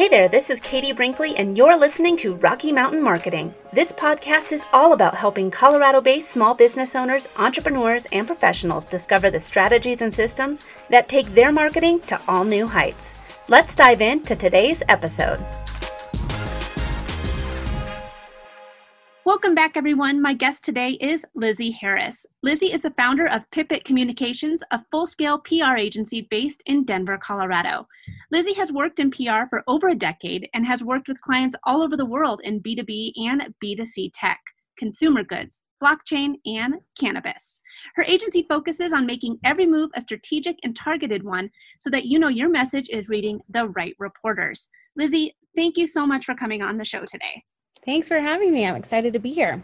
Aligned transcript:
Hey 0.00 0.08
there, 0.08 0.28
this 0.28 0.48
is 0.48 0.60
Katie 0.60 0.94
Brinkley, 0.94 1.36
and 1.36 1.58
you're 1.58 1.76
listening 1.78 2.16
to 2.16 2.36
Rocky 2.36 2.72
Mountain 2.72 3.02
Marketing. 3.02 3.54
This 3.74 3.92
podcast 3.92 4.50
is 4.50 4.64
all 4.72 4.94
about 4.94 5.14
helping 5.14 5.50
Colorado 5.50 6.00
based 6.00 6.30
small 6.30 6.54
business 6.54 6.96
owners, 6.96 7.28
entrepreneurs, 7.36 8.06
and 8.10 8.26
professionals 8.26 8.86
discover 8.86 9.30
the 9.30 9.38
strategies 9.38 10.00
and 10.00 10.14
systems 10.14 10.62
that 10.88 11.10
take 11.10 11.26
their 11.34 11.52
marketing 11.52 12.00
to 12.06 12.18
all 12.26 12.44
new 12.44 12.66
heights. 12.66 13.18
Let's 13.48 13.74
dive 13.74 14.00
into 14.00 14.34
today's 14.34 14.82
episode. 14.88 15.44
Welcome 19.30 19.54
back, 19.54 19.76
everyone. 19.76 20.20
My 20.20 20.34
guest 20.34 20.64
today 20.64 20.98
is 21.00 21.24
Lizzie 21.36 21.70
Harris. 21.70 22.26
Lizzie 22.42 22.72
is 22.72 22.82
the 22.82 22.90
founder 22.96 23.28
of 23.28 23.48
Pipit 23.52 23.84
Communications, 23.84 24.60
a 24.72 24.80
full 24.90 25.06
scale 25.06 25.38
PR 25.38 25.76
agency 25.78 26.26
based 26.32 26.64
in 26.66 26.84
Denver, 26.84 27.16
Colorado. 27.16 27.86
Lizzie 28.32 28.54
has 28.54 28.72
worked 28.72 28.98
in 28.98 29.12
PR 29.12 29.46
for 29.48 29.62
over 29.68 29.86
a 29.90 29.94
decade 29.94 30.48
and 30.52 30.66
has 30.66 30.82
worked 30.82 31.06
with 31.06 31.20
clients 31.20 31.54
all 31.62 31.80
over 31.80 31.96
the 31.96 32.04
world 32.04 32.40
in 32.42 32.60
B2B 32.60 33.12
and 33.18 33.54
B2C 33.64 34.10
tech, 34.12 34.40
consumer 34.76 35.22
goods, 35.22 35.60
blockchain, 35.80 36.34
and 36.44 36.74
cannabis. 36.98 37.60
Her 37.94 38.02
agency 38.02 38.46
focuses 38.48 38.92
on 38.92 39.06
making 39.06 39.38
every 39.44 39.64
move 39.64 39.90
a 39.94 40.00
strategic 40.00 40.56
and 40.64 40.74
targeted 40.74 41.22
one 41.22 41.50
so 41.78 41.88
that 41.90 42.06
you 42.06 42.18
know 42.18 42.26
your 42.26 42.48
message 42.48 42.88
is 42.90 43.08
reading 43.08 43.38
the 43.48 43.68
right 43.68 43.94
reporters. 44.00 44.68
Lizzie, 44.96 45.36
thank 45.54 45.76
you 45.76 45.86
so 45.86 46.04
much 46.04 46.24
for 46.24 46.34
coming 46.34 46.62
on 46.62 46.78
the 46.78 46.84
show 46.84 47.04
today. 47.04 47.44
Thanks 47.84 48.08
for 48.08 48.20
having 48.20 48.52
me. 48.52 48.66
I'm 48.66 48.76
excited 48.76 49.12
to 49.14 49.18
be 49.18 49.32
here. 49.32 49.62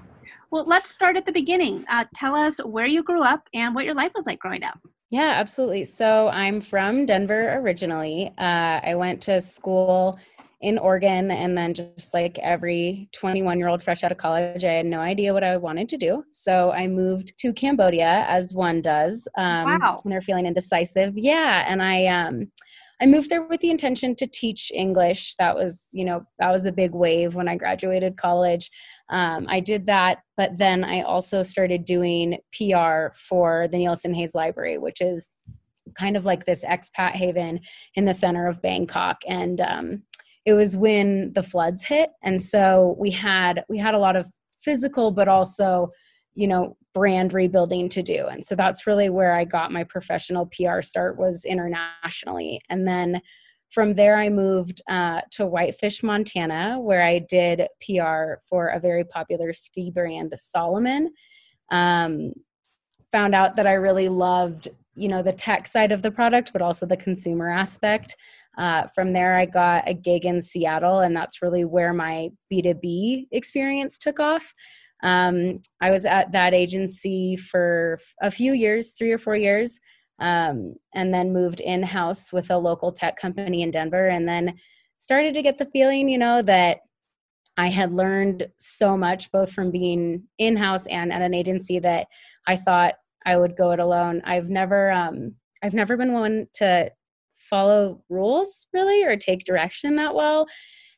Well, 0.50 0.64
let's 0.66 0.90
start 0.90 1.16
at 1.16 1.26
the 1.26 1.32
beginning. 1.32 1.84
Uh, 1.90 2.04
tell 2.14 2.34
us 2.34 2.58
where 2.58 2.86
you 2.86 3.02
grew 3.02 3.22
up 3.22 3.48
and 3.52 3.74
what 3.74 3.84
your 3.84 3.94
life 3.94 4.12
was 4.14 4.26
like 4.26 4.38
growing 4.38 4.62
up. 4.62 4.78
Yeah, 5.10 5.32
absolutely. 5.36 5.84
So 5.84 6.28
I'm 6.28 6.60
from 6.60 7.06
Denver 7.06 7.54
originally. 7.58 8.32
Uh, 8.38 8.80
I 8.82 8.94
went 8.96 9.22
to 9.22 9.40
school 9.40 10.18
in 10.62 10.78
Oregon, 10.78 11.30
and 11.30 11.56
then 11.56 11.74
just 11.74 12.14
like 12.14 12.38
every 12.38 13.08
21 13.12 13.58
year 13.58 13.68
old 13.68 13.82
fresh 13.82 14.02
out 14.02 14.10
of 14.10 14.18
college, 14.18 14.64
I 14.64 14.72
had 14.72 14.86
no 14.86 15.00
idea 15.00 15.34
what 15.34 15.44
I 15.44 15.56
wanted 15.58 15.88
to 15.90 15.98
do. 15.98 16.24
So 16.30 16.72
I 16.72 16.86
moved 16.86 17.38
to 17.38 17.52
Cambodia, 17.52 18.24
as 18.26 18.54
one 18.54 18.80
does 18.80 19.28
um, 19.36 19.64
wow. 19.64 19.96
when 20.02 20.10
they're 20.10 20.22
feeling 20.22 20.46
indecisive. 20.46 21.16
Yeah, 21.16 21.64
and 21.68 21.82
I 21.82 22.06
um, 22.06 22.50
I 23.00 23.06
moved 23.06 23.28
there 23.28 23.42
with 23.42 23.60
the 23.60 23.70
intention 23.70 24.14
to 24.16 24.26
teach 24.26 24.72
English. 24.74 25.34
That 25.38 25.54
was, 25.54 25.88
you 25.92 26.04
know, 26.04 26.24
that 26.38 26.50
was 26.50 26.64
a 26.64 26.72
big 26.72 26.92
wave 26.92 27.34
when 27.34 27.48
I 27.48 27.56
graduated 27.56 28.16
college. 28.16 28.70
Um, 29.10 29.46
I 29.48 29.60
did 29.60 29.86
that, 29.86 30.18
but 30.36 30.56
then 30.56 30.82
I 30.82 31.02
also 31.02 31.42
started 31.42 31.84
doing 31.84 32.38
PR 32.52 33.14
for 33.14 33.68
the 33.68 33.76
Neilson 33.76 34.14
Hays 34.16 34.34
Library, 34.34 34.78
which 34.78 35.00
is 35.00 35.30
kind 35.94 36.16
of 36.16 36.24
like 36.24 36.46
this 36.46 36.64
expat 36.64 37.12
haven 37.12 37.60
in 37.94 38.06
the 38.06 38.14
center 38.14 38.46
of 38.46 38.62
Bangkok. 38.62 39.18
And 39.28 39.60
um, 39.60 40.02
it 40.46 40.54
was 40.54 40.76
when 40.76 41.32
the 41.34 41.42
floods 41.42 41.84
hit, 41.84 42.10
and 42.22 42.40
so 42.40 42.96
we 42.98 43.10
had 43.10 43.64
we 43.68 43.78
had 43.78 43.94
a 43.94 43.98
lot 43.98 44.16
of 44.16 44.26
physical, 44.60 45.10
but 45.10 45.28
also 45.28 45.90
you 46.36 46.46
know 46.46 46.76
brand 46.94 47.32
rebuilding 47.32 47.88
to 47.90 48.02
do. 48.02 48.26
And 48.26 48.44
so 48.44 48.54
that's 48.54 48.86
really 48.86 49.10
where 49.10 49.34
i 49.34 49.44
got 49.44 49.72
my 49.72 49.84
professional 49.84 50.46
pr 50.46 50.80
start 50.80 51.18
was 51.18 51.44
internationally. 51.44 52.60
And 52.70 52.86
then 52.86 53.20
from 53.68 53.94
there 53.94 54.16
i 54.16 54.28
moved 54.28 54.80
uh, 54.88 55.22
to 55.32 55.46
whitefish 55.46 56.02
montana 56.02 56.78
where 56.80 57.02
i 57.02 57.18
did 57.18 57.66
pr 57.80 58.38
for 58.48 58.68
a 58.68 58.78
very 58.78 59.04
popular 59.04 59.52
ski 59.52 59.90
brand 59.90 60.32
salomon 60.36 61.10
um, 61.72 62.32
found 63.10 63.34
out 63.34 63.56
that 63.56 63.66
i 63.66 63.72
really 63.72 64.08
loved 64.08 64.68
you 64.94 65.08
know 65.08 65.20
the 65.22 65.32
tech 65.32 65.66
side 65.66 65.90
of 65.90 66.02
the 66.02 66.10
product 66.10 66.52
but 66.52 66.62
also 66.62 66.86
the 66.86 66.96
consumer 66.96 67.50
aspect. 67.50 68.16
Uh, 68.56 68.86
from 68.94 69.12
there 69.12 69.36
i 69.36 69.44
got 69.44 69.86
a 69.86 69.92
gig 69.92 70.24
in 70.24 70.40
seattle 70.40 71.00
and 71.00 71.14
that's 71.14 71.42
really 71.42 71.64
where 71.64 71.92
my 71.92 72.30
b2b 72.50 73.26
experience 73.30 73.98
took 73.98 74.18
off 74.18 74.54
um, 75.02 75.60
I 75.80 75.90
was 75.90 76.04
at 76.04 76.32
that 76.32 76.54
agency 76.54 77.36
for 77.36 77.98
a 78.22 78.30
few 78.30 78.52
years, 78.52 78.92
three 78.92 79.12
or 79.12 79.18
four 79.18 79.36
years, 79.36 79.78
um, 80.18 80.74
and 80.94 81.12
then 81.12 81.32
moved 81.32 81.60
in 81.60 81.82
house 81.82 82.32
with 82.32 82.50
a 82.50 82.58
local 82.58 82.92
tech 82.92 83.16
company 83.16 83.62
in 83.62 83.70
Denver. 83.70 84.08
And 84.08 84.28
then 84.28 84.54
started 84.98 85.34
to 85.34 85.42
get 85.42 85.58
the 85.58 85.66
feeling, 85.66 86.08
you 86.08 86.18
know, 86.18 86.42
that 86.42 86.78
I 87.58 87.68
had 87.68 87.92
learned 87.92 88.48
so 88.58 88.96
much 88.96 89.30
both 89.32 89.52
from 89.52 89.70
being 89.70 90.24
in 90.38 90.56
house 90.56 90.86
and 90.86 91.12
at 91.12 91.22
an 91.22 91.34
agency 91.34 91.78
that 91.80 92.06
I 92.46 92.56
thought 92.56 92.94
I 93.24 93.36
would 93.36 93.56
go 93.56 93.72
it 93.72 93.80
alone. 93.80 94.22
I've 94.24 94.50
never, 94.50 94.90
um, 94.90 95.34
I've 95.62 95.74
never 95.74 95.96
been 95.96 96.12
one 96.12 96.46
to 96.54 96.90
follow 97.32 98.02
rules 98.08 98.66
really 98.72 99.04
or 99.04 99.16
take 99.16 99.44
direction 99.44 99.96
that 99.96 100.14
well. 100.14 100.46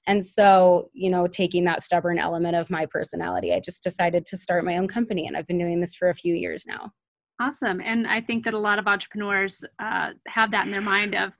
And 0.09 0.25
so, 0.25 0.89
you 0.95 1.11
know, 1.11 1.27
taking 1.27 1.65
that 1.65 1.83
stubborn 1.83 2.19
element 2.19 2.57
of 2.57 2.71
my 2.71 2.87
personality, 2.87 3.53
I 3.53 3.61
just 3.61 3.83
decided 3.83 4.25
to 4.27 4.39
start 4.39 4.65
my 4.65 4.79
own 4.79 4.89
company. 4.89 5.27
And 5.27 5.37
I've 5.37 5.47
been 5.47 5.59
doing 5.59 5.81
this 5.81 5.95
for 5.95 6.09
a 6.09 6.15
few 6.15 6.35
years 6.35 6.67
now. 6.67 6.93
Awesome. 7.39 7.83
And 7.83 8.07
I 8.07 8.23
think 8.23 8.47
that 8.47 8.55
a 8.55 8.59
lot 8.59 8.79
of 8.79 8.87
entrepreneurs 8.87 9.63
uh, 9.79 10.13
have 10.27 10.51
that 10.53 10.65
in 10.65 10.73
their 10.73 10.81
mind 10.81 11.15
of, 11.15 11.33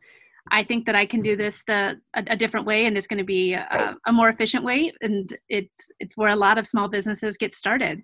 I 0.51 0.65
think 0.65 0.85
that 0.85 0.95
I 0.95 1.07
can 1.07 1.23
do 1.23 1.35
this 1.35 1.63
the 1.67 1.99
a, 2.15 2.25
a 2.29 2.37
different 2.37 2.67
way, 2.67 2.87
and 2.87 2.97
it's 2.97 3.07
going 3.07 3.19
to 3.19 3.25
be 3.25 3.55
a, 3.55 3.67
right. 3.71 3.95
a, 4.07 4.13
more 4.13 4.31
efficient 4.31 4.65
way. 4.65 4.93
And 5.03 5.31
it's 5.49 5.91
it's 5.99 6.17
where 6.17 6.31
a 6.31 6.37
lot 6.37 6.57
of 6.57 6.67
small 6.67 6.89
businesses 6.89 7.37
get 7.37 7.55
started. 7.55 8.03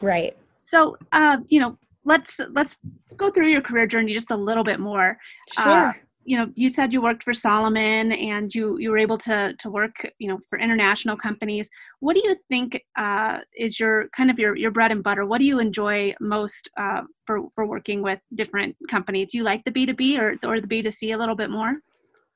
Right. 0.00 0.36
So, 0.62 0.96
uh, 1.12 1.36
you 1.48 1.60
know, 1.60 1.78
let's 2.04 2.40
let's 2.50 2.78
go 3.16 3.30
through 3.30 3.48
your 3.48 3.60
career 3.60 3.86
journey 3.86 4.12
just 4.12 4.32
a 4.32 4.36
little 4.36 4.64
bit 4.64 4.80
more. 4.80 5.18
Sure. 5.52 5.68
Uh, 5.68 5.92
you 6.24 6.36
know 6.38 6.50
you 6.54 6.70
said 6.70 6.92
you 6.92 7.02
worked 7.02 7.22
for 7.22 7.34
salomon 7.34 8.12
and 8.12 8.54
you 8.54 8.78
you 8.78 8.90
were 8.90 8.98
able 8.98 9.18
to 9.18 9.54
to 9.58 9.70
work 9.70 9.94
you 10.18 10.28
know 10.28 10.38
for 10.48 10.58
international 10.58 11.16
companies. 11.16 11.68
What 12.00 12.14
do 12.14 12.22
you 12.24 12.36
think 12.48 12.80
uh, 12.96 13.38
is 13.56 13.78
your 13.78 14.08
kind 14.16 14.30
of 14.30 14.38
your 14.38 14.56
your 14.56 14.70
bread 14.70 14.90
and 14.90 15.02
butter? 15.02 15.26
What 15.26 15.38
do 15.38 15.44
you 15.44 15.58
enjoy 15.58 16.14
most 16.20 16.70
uh, 16.76 17.02
for 17.26 17.48
for 17.54 17.66
working 17.66 18.02
with 18.02 18.20
different 18.34 18.76
companies? 18.90 19.32
Do 19.32 19.38
you 19.38 19.44
like 19.44 19.62
the 19.64 19.70
b2b 19.70 20.18
or 20.18 20.36
or 20.42 20.60
the 20.60 20.66
b2c 20.66 21.14
a 21.14 21.18
little 21.18 21.36
bit 21.36 21.50
more? 21.50 21.74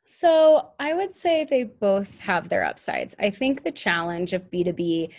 So 0.04 0.70
i 0.78 0.94
would 0.94 1.14
say 1.14 1.44
they 1.44 1.64
both 1.64 2.18
have 2.20 2.48
their 2.48 2.64
upsides. 2.64 3.14
I 3.18 3.30
think 3.30 3.64
the 3.64 3.72
challenge 3.72 4.32
of 4.32 4.50
b2b 4.50 5.12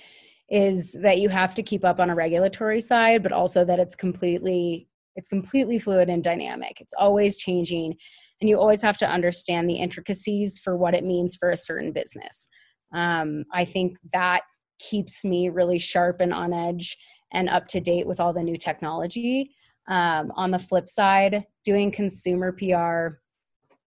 is 0.50 0.94
that 0.94 1.20
you 1.20 1.30
have 1.30 1.54
to 1.56 1.64
keep 1.64 1.86
up 1.86 2.00
on 2.00 2.10
a 2.10 2.16
regulatory 2.16 2.82
side 2.82 3.22
but 3.22 3.32
also 3.32 3.64
that 3.64 3.80
it's 3.80 3.96
completely 3.96 4.88
it's 5.16 5.28
completely 5.28 5.80
fluid 5.80 6.10
and 6.10 6.24
dynamic. 6.24 6.80
It's 6.80 6.94
always 6.94 7.36
changing 7.36 7.96
and 8.42 8.50
you 8.50 8.60
always 8.60 8.82
have 8.82 8.98
to 8.98 9.10
understand 9.10 9.70
the 9.70 9.76
intricacies 9.76 10.60
for 10.60 10.78
what 10.78 10.94
it 10.94 11.04
means 11.04 11.36
for 11.36 11.50
a 11.50 11.58
certain 11.58 11.92
business. 11.92 12.50
Um, 12.94 13.46
i 13.54 13.66
think 13.66 13.98
that 14.14 14.42
keeps 14.80 15.24
me 15.24 15.50
really 15.50 15.78
sharp 15.78 16.22
and 16.22 16.34
on 16.34 16.54
edge 16.54 16.98
and 17.32 17.50
up 17.50 17.68
to 17.68 17.80
date 17.80 18.08
with 18.08 18.20
all 18.20 18.34
the 18.34 18.42
new 18.42 18.58
technology. 18.58 19.52
Um, 19.88 20.32
on 20.36 20.52
the 20.52 20.60
flip 20.60 20.88
side 20.88 21.46
doing 21.64 21.92
consumer 21.92 22.52
pr 22.52 23.18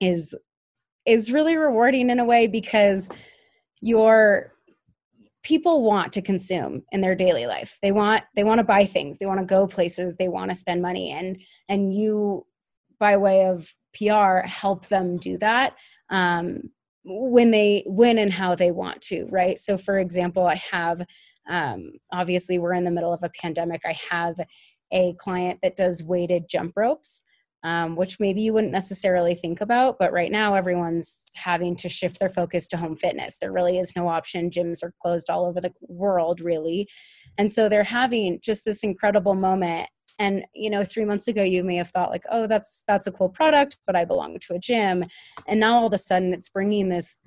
is 0.00 0.34
is 1.06 1.32
really 1.32 1.56
rewarding 1.56 2.10
in 2.10 2.18
a 2.18 2.24
way 2.24 2.46
because 2.46 3.08
your 3.80 4.52
people 5.42 5.82
want 5.82 6.12
to 6.12 6.22
consume 6.22 6.82
in 6.92 7.00
their 7.00 7.14
daily 7.14 7.46
life. 7.46 7.78
They 7.82 7.92
want 7.92 8.22
they 8.36 8.44
want 8.44 8.58
to 8.58 8.64
buy 8.64 8.86
things. 8.86 9.18
They 9.18 9.26
want 9.26 9.40
to 9.40 9.46
go 9.46 9.66
places. 9.66 10.16
They 10.16 10.28
want 10.28 10.50
to 10.50 10.54
spend 10.54 10.82
money. 10.82 11.10
And 11.10 11.40
and 11.68 11.94
you 11.94 12.46
by 12.98 13.16
way 13.16 13.46
of 13.46 13.74
PR 13.94 14.46
help 14.46 14.88
them 14.88 15.16
do 15.16 15.38
that 15.38 15.76
um, 16.10 16.70
when 17.04 17.50
they 17.50 17.84
when 17.86 18.18
and 18.18 18.32
how 18.32 18.54
they 18.54 18.70
want 18.70 19.00
to, 19.02 19.26
right? 19.30 19.58
So, 19.58 19.76
for 19.76 19.98
example, 19.98 20.46
I 20.46 20.56
have 20.70 21.04
um, 21.48 21.92
obviously 22.12 22.58
we're 22.58 22.74
in 22.74 22.84
the 22.84 22.90
middle 22.90 23.12
of 23.12 23.22
a 23.22 23.30
pandemic. 23.30 23.82
I 23.84 23.96
have 24.10 24.36
a 24.92 25.14
client 25.14 25.60
that 25.62 25.76
does 25.76 26.04
weighted 26.04 26.48
jump 26.48 26.72
ropes. 26.76 27.22
Um, 27.64 27.94
which 27.94 28.18
maybe 28.18 28.40
you 28.40 28.52
wouldn't 28.52 28.72
necessarily 28.72 29.36
think 29.36 29.60
about, 29.60 29.96
but 29.96 30.12
right 30.12 30.32
now 30.32 30.56
everyone's 30.56 31.30
having 31.36 31.76
to 31.76 31.88
shift 31.88 32.18
their 32.18 32.28
focus 32.28 32.66
to 32.66 32.76
home 32.76 32.96
fitness. 32.96 33.38
There 33.38 33.52
really 33.52 33.78
is 33.78 33.94
no 33.94 34.08
option. 34.08 34.50
Gyms 34.50 34.82
are 34.82 34.92
closed 35.00 35.30
all 35.30 35.46
over 35.46 35.60
the 35.60 35.70
world, 35.82 36.40
really. 36.40 36.88
And 37.38 37.52
so 37.52 37.68
they're 37.68 37.84
having 37.84 38.40
just 38.42 38.64
this 38.64 38.82
incredible 38.82 39.34
moment 39.34 39.88
and 40.18 40.44
you 40.54 40.70
know 40.70 40.84
3 40.84 41.04
months 41.04 41.28
ago 41.28 41.42
you 41.42 41.64
may 41.64 41.76
have 41.76 41.90
thought 41.90 42.10
like 42.10 42.24
oh 42.30 42.46
that's 42.46 42.84
that's 42.86 43.06
a 43.06 43.12
cool 43.12 43.28
product 43.28 43.78
but 43.86 43.96
i 43.96 44.04
belong 44.04 44.38
to 44.40 44.54
a 44.54 44.58
gym 44.58 45.04
and 45.46 45.60
now 45.60 45.76
all 45.78 45.86
of 45.86 45.92
a 45.92 45.98
sudden 45.98 46.32
it's 46.32 46.48
bringing 46.48 46.88
this 46.88 47.18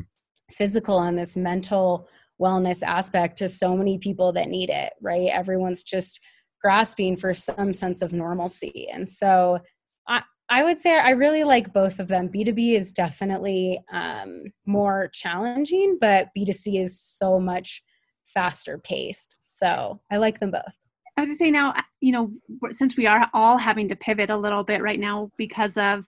physical 0.52 1.00
and 1.00 1.18
this 1.18 1.36
mental 1.36 2.08
wellness 2.40 2.84
aspect 2.84 3.38
to 3.38 3.48
so 3.48 3.76
many 3.76 3.98
people 3.98 4.32
that 4.32 4.50
need 4.50 4.70
it 4.70 4.94
right 5.02 5.30
everyone's 5.32 5.84
just 5.84 6.20
grasping 6.62 7.16
for 7.16 7.34
some 7.34 7.74
sense 7.74 8.02
of 8.02 8.14
normalcy 8.14 8.88
and 8.92 9.08
so 9.08 9.60
i 10.08 10.22
I 10.48 10.64
would 10.64 10.80
say 10.80 10.98
I 11.00 11.12
really 11.12 11.44
like 11.44 11.74
both 11.74 12.00
of 12.00 12.08
them. 12.08 12.30
B2B 12.30 12.76
is 12.76 12.92
definitely 12.92 13.80
um, 13.92 14.44
more 14.66 15.10
challenging, 15.12 15.98
but 16.00 16.30
B2C 16.38 16.80
is 16.80 17.02
so 17.02 17.40
much 17.40 17.82
faster 18.26 18.78
paced. 18.78 19.38
So 19.40 20.02
I 20.12 20.18
like 20.18 20.40
them 20.40 20.52
both. 20.52 20.62
I 21.18 21.22
was 21.22 21.30
just 21.30 21.40
saying 21.40 21.54
now, 21.54 21.74
you 22.02 22.12
know, 22.12 22.32
since 22.72 22.98
we 22.98 23.08
are 23.08 23.30
all 23.34 23.58
having 23.58 23.88
to 23.90 23.96
pivot 23.96 24.30
a 24.30 24.38
little 24.38 24.64
bit 24.64 24.82
right 24.82 25.00
now 25.00 25.32
because 25.38 25.78
of 25.78 26.06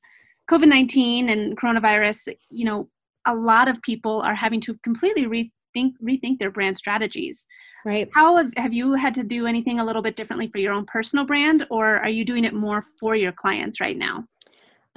COVID 0.50 0.68
19 0.68 1.30
and 1.30 1.57
coronavirus, 1.57 2.33
you 2.50 2.65
know, 2.65 2.89
a 3.25 3.33
lot 3.33 3.68
of 3.68 3.81
people 3.81 4.21
are 4.21 4.36
having 4.36 4.62
to 4.62 4.75
completely 4.83 5.25
rethink 5.25 5.94
rethink 6.04 6.39
their 6.39 6.51
brand 6.51 6.77
strategies. 6.77 7.45
Right. 7.86 8.09
How 8.13 8.38
have, 8.38 8.51
have 8.57 8.74
you 8.74 8.94
had 8.94 9.15
to 9.15 9.24
do 9.24 9.48
anything 9.48 9.80
a 9.80 9.86
little 9.86 10.01
bit 10.01 10.18
differently 10.18 10.50
for 10.50 10.57
your 10.57 10.74
own 10.74 10.86
personal 10.86 11.25
brand, 11.25 11.65
or 11.69 11.98
are 11.98 12.09
you 12.09 12.25
doing 12.25 12.44
it 12.44 12.54
more 12.54 12.83
for 13.00 13.15
your 13.15 13.31
clients 13.31 13.80
right 13.80 13.98
now? 13.98 14.25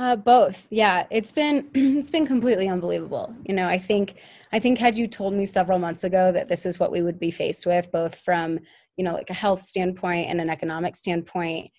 Uh, 0.01 0.17
both. 0.17 0.67
Yeah, 0.71 1.05
it's 1.11 1.31
been 1.31 1.69
it's 1.75 2.11
been 2.11 2.27
completely 2.27 2.69
unbelievable. 2.69 3.35
You 3.45 3.55
know, 3.55 3.69
I 3.69 3.79
think 3.79 4.15
I 4.51 4.59
think 4.59 4.79
had 4.79 4.97
you 4.97 5.07
told 5.07 5.35
me 5.35 5.45
several 5.45 5.79
months 5.79 6.05
ago 6.05 6.33
that 6.33 6.49
this 6.49 6.65
is 6.65 6.81
what 6.81 6.91
we 6.91 7.03
would 7.03 7.21
be 7.21 7.31
faced 7.31 7.67
with, 7.67 7.93
both 7.93 8.15
from 8.15 8.61
you 9.01 9.05
know 9.05 9.15
like 9.15 9.31
a 9.31 9.35
health 9.35 9.63
standpoint 9.63 10.29
and 10.29 10.43
an 10.43 10.51
economic 10.51 10.95
standpoint, 10.95 11.71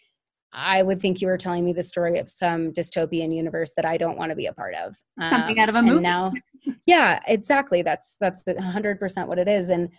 I 0.51 0.81
would 0.81 0.99
think 0.99 1.21
you 1.21 1.27
were 1.27 1.37
telling 1.37 1.63
me 1.63 1.71
the 1.71 1.83
story 1.83 2.17
of 2.17 2.27
some 2.27 2.73
dystopian 2.73 3.31
universe 3.31 3.73
that 3.75 3.85
I 3.85 3.95
don't 3.97 4.17
want 4.17 4.31
to 4.31 4.35
be 4.35 4.47
a 4.47 4.53
part 4.53 4.73
of. 4.73 4.97
Something 5.29 5.59
um, 5.59 5.63
out 5.63 5.69
of 5.69 5.75
a 5.75 5.83
movie. 5.83 6.01
now, 6.01 6.33
yeah, 6.87 7.19
exactly. 7.27 7.83
That's 7.83 8.15
that's 8.19 8.41
hundred 8.59 8.99
percent 8.99 9.27
what 9.27 9.37
it 9.37 9.47
is. 9.47 9.69
And 9.69 9.89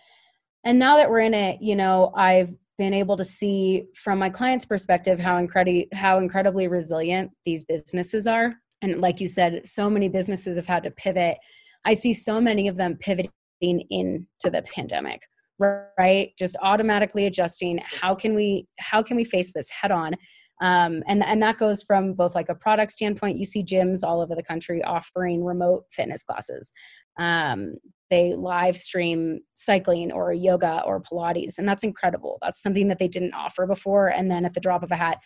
and 0.65 0.77
now 0.77 0.97
that 0.97 1.09
we're 1.09 1.21
in 1.21 1.33
it, 1.33 1.61
you 1.61 1.77
know, 1.77 2.11
I've 2.13 2.53
been 2.77 2.93
able 2.93 3.15
to 3.15 3.23
see 3.23 3.85
from 3.95 4.19
my 4.19 4.29
client's 4.29 4.65
perspective 4.65 5.17
how 5.17 5.37
incredi- 5.37 5.87
how 5.93 6.17
incredibly 6.17 6.67
resilient 6.67 7.31
these 7.45 7.63
businesses 7.63 8.27
are 8.27 8.55
and 8.81 8.99
like 8.99 9.21
you 9.21 9.27
said 9.27 9.61
so 9.63 9.89
many 9.89 10.09
businesses 10.09 10.55
have 10.55 10.65
had 10.65 10.81
to 10.81 10.89
pivot 10.89 11.37
i 11.85 11.93
see 11.93 12.11
so 12.11 12.41
many 12.41 12.67
of 12.67 12.75
them 12.75 12.97
pivoting 12.99 13.29
into 13.61 14.49
the 14.49 14.63
pandemic 14.73 15.21
right? 15.59 16.31
Just 16.37 16.57
automatically 16.61 17.25
adjusting. 17.25 17.79
How 17.85 18.15
can 18.15 18.35
we 18.35 18.67
how 18.79 19.03
can 19.03 19.17
we 19.17 19.23
face 19.23 19.51
this 19.53 19.69
head 19.69 19.91
on? 19.91 20.13
Um, 20.61 21.03
and 21.07 21.23
and 21.23 21.41
that 21.41 21.57
goes 21.57 21.83
from 21.83 22.13
both 22.13 22.35
like 22.35 22.49
a 22.49 22.55
product 22.55 22.91
standpoint 22.91 23.37
you 23.37 23.45
see 23.45 23.63
gyms 23.63 23.99
all 24.03 24.21
over 24.21 24.35
the 24.35 24.43
country 24.43 24.83
offering 24.83 25.43
remote 25.43 25.85
fitness 25.91 26.23
classes. 26.23 26.71
Um, 27.19 27.75
they 28.09 28.33
live 28.33 28.77
stream 28.77 29.39
cycling 29.55 30.11
or 30.11 30.31
yoga 30.31 30.83
or 30.85 31.01
pilates 31.01 31.57
and 31.57 31.67
that's 31.67 31.83
incredible. 31.83 32.37
That's 32.41 32.61
something 32.61 32.87
that 32.87 32.99
they 32.99 33.07
didn't 33.07 33.33
offer 33.33 33.65
before 33.65 34.07
and 34.07 34.29
then 34.29 34.45
at 34.45 34.53
the 34.53 34.59
drop 34.59 34.83
of 34.83 34.91
a 34.91 34.95
hat 34.95 35.17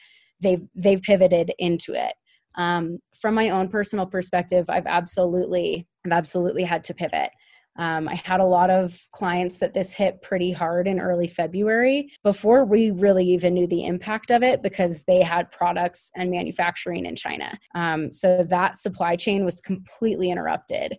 they've 0.42 0.62
they've 0.76 1.02
pivoted 1.02 1.54
into 1.60 1.94
it. 1.94 2.14
Um, 2.56 3.00
from 3.20 3.36
my 3.36 3.50
own 3.50 3.70
personal 3.70 4.08
perspective 4.08 4.66
i've 4.68 4.88
absolutely 4.88 5.86
i've 6.06 6.12
absolutely 6.12 6.64
had 6.64 6.84
to 6.86 6.96
pivot 6.96 7.30
um, 7.78 8.08
I 8.08 8.16
had 8.16 8.40
a 8.40 8.46
lot 8.46 8.70
of 8.70 9.00
clients 9.12 9.58
that 9.60 9.74
this 9.74 9.94
hit 9.94 10.22
pretty 10.22 10.52
hard 10.52 10.88
in 10.88 11.00
early 11.00 11.28
February 11.28 12.12
before 12.24 12.66
we 12.66 12.92
really 12.92 13.26
even 13.26 13.54
knew 13.54 13.68
the 13.68 13.86
impact 13.86 14.32
of 14.32 14.44
it 14.44 14.64
because 14.64 15.04
they 15.04 15.22
had 15.22 15.52
products 15.52 16.12
and 16.16 16.32
manufacturing 16.32 17.06
in 17.06 17.16
China. 17.16 17.58
Um, 17.76 18.12
so 18.12 18.46
that 18.50 18.78
supply 18.78 19.16
chain 19.16 19.46
was 19.46 19.62
completely 19.62 20.32
interrupted. 20.32 20.98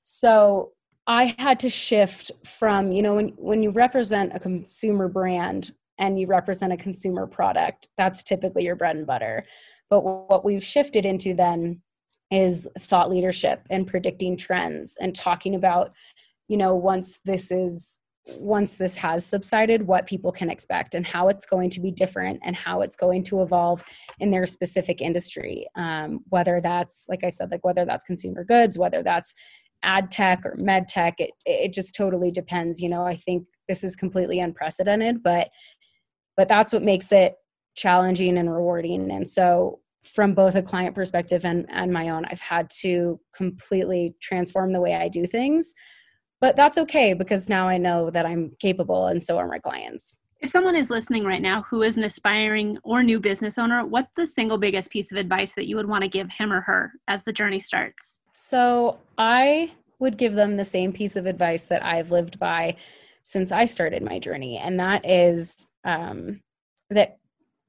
So 0.00 0.72
I 1.06 1.34
had 1.38 1.60
to 1.60 1.70
shift 1.70 2.30
from, 2.44 2.92
you 2.92 3.02
know, 3.02 3.14
when, 3.14 3.28
when 3.36 3.62
you 3.62 3.70
represent 3.70 4.32
a 4.34 4.40
consumer 4.40 5.08
brand 5.08 5.72
and 5.98 6.18
you 6.18 6.26
represent 6.26 6.72
a 6.72 6.76
consumer 6.76 7.26
product, 7.26 7.88
that's 7.98 8.22
typically 8.22 8.64
your 8.64 8.76
bread 8.76 8.96
and 8.96 9.06
butter. 9.06 9.44
But 9.90 10.00
what 10.00 10.44
we've 10.44 10.64
shifted 10.64 11.04
into 11.04 11.34
then 11.34 11.82
is 12.30 12.68
thought 12.78 13.10
leadership 13.10 13.62
and 13.70 13.86
predicting 13.86 14.36
trends 14.36 14.96
and 15.00 15.14
talking 15.14 15.54
about, 15.54 15.92
you 16.48 16.56
know, 16.56 16.74
once 16.74 17.20
this 17.24 17.50
is 17.50 18.00
once 18.38 18.76
this 18.76 18.96
has 18.96 19.24
subsided, 19.24 19.86
what 19.86 20.06
people 20.06 20.32
can 20.32 20.48
expect 20.48 20.94
and 20.94 21.06
how 21.06 21.28
it's 21.28 21.44
going 21.44 21.68
to 21.68 21.78
be 21.78 21.90
different 21.90 22.40
and 22.42 22.56
how 22.56 22.80
it's 22.80 22.96
going 22.96 23.22
to 23.22 23.42
evolve 23.42 23.84
in 24.18 24.30
their 24.30 24.46
specific 24.46 25.02
industry. 25.02 25.66
Um, 25.76 26.20
whether 26.30 26.58
that's, 26.62 27.04
like 27.06 27.22
I 27.22 27.28
said, 27.28 27.50
like 27.50 27.64
whether 27.66 27.84
that's 27.84 28.02
consumer 28.02 28.42
goods, 28.42 28.78
whether 28.78 29.02
that's 29.02 29.34
ad 29.84 30.10
tech 30.10 30.44
or 30.44 30.56
med 30.56 30.88
tech 30.88 31.20
it, 31.20 31.30
it 31.44 31.72
just 31.72 31.94
totally 31.94 32.30
depends 32.30 32.80
you 32.80 32.88
know 32.88 33.04
i 33.04 33.14
think 33.14 33.46
this 33.68 33.84
is 33.84 33.94
completely 33.94 34.40
unprecedented 34.40 35.22
but 35.22 35.50
but 36.36 36.48
that's 36.48 36.72
what 36.72 36.82
makes 36.82 37.12
it 37.12 37.36
challenging 37.76 38.38
and 38.38 38.50
rewarding 38.50 39.10
and 39.10 39.28
so 39.28 39.78
from 40.04 40.34
both 40.34 40.54
a 40.54 40.62
client 40.62 40.94
perspective 40.94 41.44
and, 41.44 41.66
and 41.70 41.92
my 41.92 42.10
own 42.10 42.24
i've 42.26 42.40
had 42.40 42.68
to 42.70 43.18
completely 43.34 44.14
transform 44.20 44.72
the 44.72 44.80
way 44.80 44.94
i 44.94 45.08
do 45.08 45.26
things. 45.26 45.74
But 46.40 46.56
that's 46.56 46.78
okay 46.78 47.14
because 47.14 47.48
now 47.48 47.68
i 47.68 47.78
know 47.78 48.10
that 48.10 48.26
i'm 48.26 48.52
capable 48.60 49.06
and 49.06 49.22
so 49.22 49.38
are 49.38 49.48
my 49.48 49.58
clients. 49.58 50.14
If 50.40 50.50
someone 50.50 50.76
is 50.76 50.90
listening 50.90 51.24
right 51.24 51.40
now 51.40 51.64
who 51.70 51.82
is 51.82 51.96
an 51.96 52.04
aspiring 52.04 52.78
or 52.84 53.02
new 53.02 53.18
business 53.18 53.56
owner 53.56 53.84
what's 53.86 54.12
the 54.16 54.26
single 54.26 54.58
biggest 54.58 54.90
piece 54.90 55.10
of 55.10 55.18
advice 55.18 55.54
that 55.54 55.66
you 55.66 55.76
would 55.76 55.88
want 55.88 56.02
to 56.02 56.08
give 56.08 56.28
him 56.30 56.52
or 56.52 56.60
her 56.60 56.92
as 57.08 57.24
the 57.24 57.32
journey 57.32 57.60
starts? 57.60 58.18
So 58.32 58.98
I 59.16 59.72
would 60.00 60.18
give 60.18 60.34
them 60.34 60.56
the 60.56 60.64
same 60.64 60.92
piece 60.92 61.16
of 61.16 61.24
advice 61.24 61.64
that 61.64 61.84
I've 61.84 62.10
lived 62.10 62.38
by 62.38 62.76
since 63.22 63.52
I 63.52 63.64
started 63.64 64.02
my 64.02 64.18
journey, 64.18 64.58
and 64.58 64.78
that 64.80 65.08
is 65.08 65.66
um, 65.84 66.40
that 66.90 67.18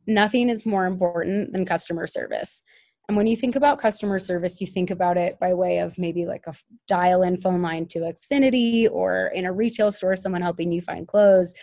nothing 0.08 0.50
is 0.50 0.66
more 0.66 0.86
important 0.86 1.52
than 1.52 1.66
customer 1.66 2.08
service. 2.08 2.62
And 3.08 3.16
when 3.16 3.28
you 3.28 3.36
think 3.36 3.56
about 3.56 3.80
customer 3.80 4.18
service, 4.18 4.60
you 4.60 4.68
think 4.68 4.90
about 4.90 5.18
it 5.18 5.40
by 5.40 5.54
way 5.54 5.78
of 5.80 5.98
maybe 5.98 6.26
like 6.26 6.48
a 6.48 6.54
dial 6.88 7.22
in 7.22 7.38
phone 7.38 7.62
line 7.62 7.86
to 7.88 8.00
Xfinity 8.00 8.90
or 8.92 9.28
in 9.28 9.46
a 9.46 9.54
retail 9.54 9.92
store, 9.92 10.16
someone 10.16 10.42
helping 10.42 10.72
you 10.72 10.82
find 10.82 11.08
clothes. 11.08 11.54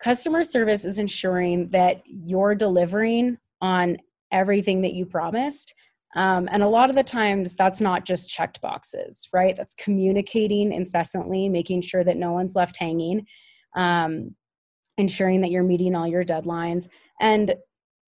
Customer 0.00 0.42
service 0.42 0.84
is 0.84 0.98
ensuring 0.98 1.68
that 1.70 2.02
you're 2.04 2.54
delivering 2.54 3.38
on 3.60 3.98
everything 4.32 4.82
that 4.82 4.92
you 4.92 5.06
promised 5.06 5.72
um, 6.16 6.48
and 6.50 6.62
a 6.62 6.68
lot 6.68 6.88
of 6.88 6.96
the 6.96 7.04
times, 7.04 7.54
that's 7.54 7.80
not 7.80 8.06
just 8.06 8.30
checked 8.30 8.62
boxes, 8.62 9.28
right? 9.34 9.54
That's 9.54 9.74
communicating 9.74 10.72
incessantly, 10.72 11.48
making 11.50 11.82
sure 11.82 12.02
that 12.04 12.16
no 12.16 12.32
one's 12.32 12.56
left 12.56 12.78
hanging, 12.78 13.26
um, 13.76 14.34
ensuring 14.98 15.40
that 15.42 15.50
you're 15.50 15.62
meeting 15.62 15.94
all 15.94 16.06
your 16.06 16.24
deadlines, 16.24 16.88
and 17.20 17.54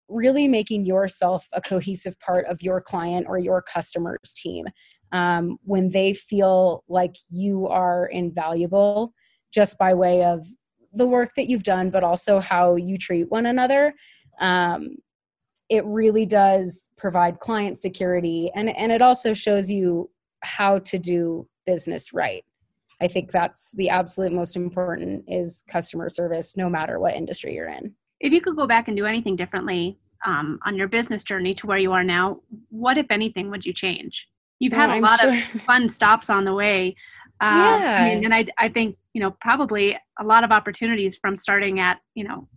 really 0.09 0.49
making 0.49 0.87
yourself 0.87 1.47
a 1.53 1.61
cohesive 1.61 2.19
part 2.21 2.47
of 2.47 2.63
your 2.63 2.81
client 2.81 3.27
or 3.29 3.39
your 3.39 3.63
customer's 3.63 4.33
team. 4.35 4.67
Um, 5.13 5.59
when 5.63 5.91
they 5.91 6.13
feel 6.13 6.85
like 6.89 7.15
you 7.31 7.67
are 7.69 8.07
invaluable 8.07 9.13
just 9.53 9.79
by 9.79 9.95
way 9.95 10.25
of 10.25 10.47
the 10.93 11.07
work 11.07 11.31
that 11.37 11.49
you've 11.49 11.63
done, 11.63 11.91
but 11.91 12.05
also 12.05 12.41
how 12.41 12.77
you 12.77 12.99
treat 12.99 13.31
one 13.31 13.47
another. 13.47 13.95
Um, 14.41 14.97
it 15.69 15.85
really 15.85 16.27
does 16.27 16.89
provide 16.97 17.41
client 17.41 17.79
security 17.79 18.51
and, 18.55 18.75
and 18.77 18.91
it 18.91 19.03
also 19.03 19.35
shows 19.35 19.71
you 19.71 20.11
how 20.43 20.79
to 20.79 20.99
do 20.99 21.47
business 21.67 22.13
right 22.13 22.45
i 23.01 23.09
think 23.09 23.31
that's 23.31 23.73
the 23.73 23.89
absolute 23.89 24.33
most 24.33 24.57
important 24.57 25.25
is 25.29 25.65
customer 25.69 26.09
service 26.09 26.57
no 26.57 26.69
matter 26.69 26.99
what 26.99 27.15
industry 27.15 27.55
you're 27.55 27.69
in 27.69 27.95
if 28.21 28.33
you 28.33 28.41
could 28.41 28.57
go 28.57 28.67
back 28.67 28.89
and 28.89 28.97
do 28.97 29.07
anything 29.07 29.37
differently 29.37 29.99
um, 30.27 30.59
on 30.67 30.75
your 30.75 30.89
business 30.89 31.23
journey 31.23 31.55
to 31.55 31.67
where 31.67 31.79
you 31.79 31.93
are 31.93 32.03
now 32.03 32.41
what 32.71 32.99
if 32.99 33.07
anything 33.11 33.51
would 33.51 33.65
you 33.65 33.73
change 33.73 34.27
you've 34.59 34.73
had 34.73 34.91
a 34.91 35.01
lot 35.01 35.21
sure. 35.21 35.31
of 35.31 35.63
fun 35.67 35.89
stops 35.89 36.29
on 36.29 36.45
the 36.45 36.55
way 36.55 36.95
uh, 37.41 37.79
yeah. 37.81 37.99
I 38.01 38.15
mean, 38.15 38.25
and 38.25 38.35
I, 38.35 38.47
I 38.59 38.69
think 38.69 38.97
you 39.13 39.21
know 39.21 39.31
probably 39.41 39.97
a 40.19 40.25
lot 40.25 40.43
of 40.43 40.51
opportunities 40.51 41.17
from 41.17 41.37
starting 41.37 41.79
at 41.79 42.01
you 42.15 42.25
know 42.25 42.49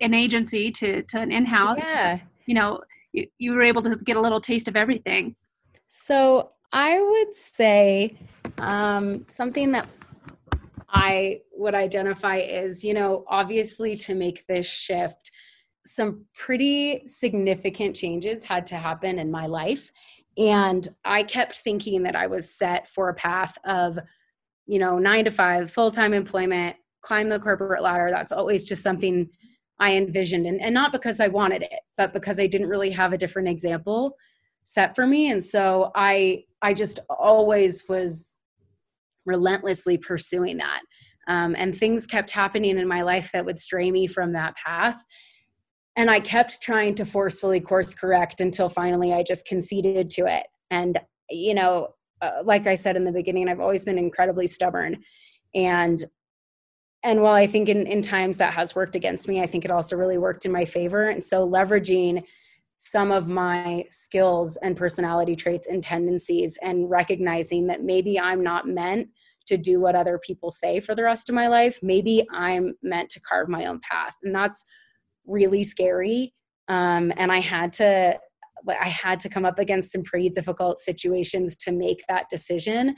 an 0.00 0.14
agency 0.14 0.70
to 0.72 1.02
to 1.02 1.18
an 1.18 1.32
in-house 1.32 1.78
yeah. 1.78 2.16
to 2.16 2.22
you 2.46 2.54
know 2.54 2.80
you, 3.12 3.26
you 3.38 3.52
were 3.52 3.62
able 3.62 3.82
to 3.82 3.96
get 3.96 4.16
a 4.16 4.20
little 4.20 4.40
taste 4.40 4.68
of 4.68 4.76
everything 4.76 5.34
so 5.88 6.50
i 6.72 7.00
would 7.00 7.34
say 7.34 8.16
um, 8.58 9.24
something 9.28 9.72
that 9.72 9.88
i 10.90 11.40
would 11.52 11.74
identify 11.74 12.36
is 12.36 12.82
you 12.84 12.94
know 12.94 13.24
obviously 13.28 13.96
to 13.96 14.14
make 14.14 14.46
this 14.46 14.66
shift 14.66 15.30
some 15.86 16.26
pretty 16.34 17.02
significant 17.06 17.96
changes 17.96 18.44
had 18.44 18.66
to 18.66 18.76
happen 18.76 19.18
in 19.18 19.30
my 19.30 19.46
life. 19.46 19.90
And 20.36 20.86
i 21.04 21.22
kept 21.22 21.56
thinking 21.56 22.02
that 22.02 22.14
i 22.14 22.26
was 22.26 22.54
set 22.54 22.86
for 22.88 23.08
a 23.08 23.14
path 23.14 23.56
of 23.64 23.98
you 24.66 24.78
know 24.78 24.98
nine 24.98 25.24
to 25.24 25.30
five 25.30 25.70
full-time 25.70 26.12
employment 26.12 26.76
climb 27.00 27.28
the 27.28 27.40
corporate 27.40 27.82
ladder. 27.82 28.08
That's 28.10 28.32
always 28.32 28.64
just 28.64 28.82
something 28.82 29.30
I 29.80 29.96
envisioned. 29.96 30.46
And, 30.46 30.60
and 30.60 30.74
not 30.74 30.92
because 30.92 31.20
I 31.20 31.28
wanted 31.28 31.62
it, 31.62 31.80
but 31.96 32.12
because 32.12 32.40
I 32.40 32.46
didn't 32.46 32.68
really 32.68 32.90
have 32.90 33.12
a 33.12 33.18
different 33.18 33.48
example 33.48 34.16
set 34.68 34.94
for 34.94 35.06
me. 35.06 35.30
And 35.30 35.42
so 35.42 35.90
I 35.94 36.44
I 36.60 36.74
just 36.74 37.00
always 37.08 37.88
was 37.88 38.38
relentlessly 39.24 39.96
pursuing 39.96 40.58
that. 40.58 40.80
Um, 41.26 41.54
and 41.58 41.76
things 41.76 42.06
kept 42.06 42.30
happening 42.30 42.78
in 42.78 42.86
my 42.86 43.02
life 43.02 43.30
that 43.32 43.46
would 43.46 43.58
stray 43.58 43.90
me 43.90 44.06
from 44.06 44.32
that 44.32 44.56
path. 44.56 45.02
And 45.96 46.10
I 46.10 46.20
kept 46.20 46.60
trying 46.60 46.94
to 46.96 47.06
forcefully 47.06 47.60
course 47.60 47.94
correct 47.94 48.40
until 48.42 48.68
finally 48.68 49.12
I 49.12 49.22
just 49.22 49.46
conceded 49.46 50.10
to 50.10 50.26
it. 50.26 50.46
And, 50.70 50.98
you 51.30 51.54
know, 51.54 51.88
uh, 52.20 52.42
like 52.44 52.66
I 52.66 52.74
said 52.74 52.96
in 52.96 53.04
the 53.04 53.12
beginning, 53.12 53.48
I've 53.48 53.60
always 53.60 53.84
been 53.84 53.98
incredibly 53.98 54.46
stubborn. 54.46 55.02
And 55.54 56.04
and 57.02 57.22
while 57.22 57.34
I 57.34 57.46
think 57.46 57.70
in, 57.70 57.86
in 57.86 58.02
times 58.02 58.36
that 58.38 58.52
has 58.52 58.74
worked 58.74 58.96
against 58.96 59.28
me, 59.28 59.40
I 59.40 59.46
think 59.46 59.64
it 59.64 59.70
also 59.70 59.96
really 59.96 60.18
worked 60.18 60.44
in 60.44 60.52
my 60.52 60.64
favor. 60.66 61.08
And 61.08 61.24
so 61.24 61.48
leveraging 61.48 62.22
some 62.78 63.10
of 63.10 63.28
my 63.28 63.84
skills 63.90 64.56
and 64.58 64.76
personality 64.76 65.34
traits 65.36 65.66
and 65.66 65.82
tendencies 65.82 66.58
and 66.62 66.88
recognizing 66.88 67.66
that 67.66 67.82
maybe 67.82 68.18
I'm 68.18 68.42
not 68.42 68.68
meant 68.68 69.08
to 69.46 69.56
do 69.56 69.80
what 69.80 69.96
other 69.96 70.18
people 70.18 70.50
say 70.50 70.78
for 70.78 70.94
the 70.94 71.02
rest 71.02 71.28
of 71.28 71.34
my 71.34 71.48
life. 71.48 71.80
Maybe 71.82 72.26
I'm 72.32 72.74
meant 72.82 73.10
to 73.10 73.20
carve 73.20 73.48
my 73.48 73.66
own 73.66 73.80
path. 73.80 74.14
And 74.22 74.34
that's 74.34 74.64
really 75.26 75.64
scary. 75.64 76.34
Um, 76.68 77.12
and 77.16 77.32
I 77.32 77.40
had 77.40 77.72
to 77.74 78.18
I 78.68 78.88
had 78.88 79.20
to 79.20 79.28
come 79.28 79.44
up 79.44 79.58
against 79.58 79.92
some 79.92 80.02
pretty 80.02 80.28
difficult 80.30 80.80
situations 80.80 81.56
to 81.56 81.72
make 81.72 82.02
that 82.08 82.28
decision. 82.28 82.96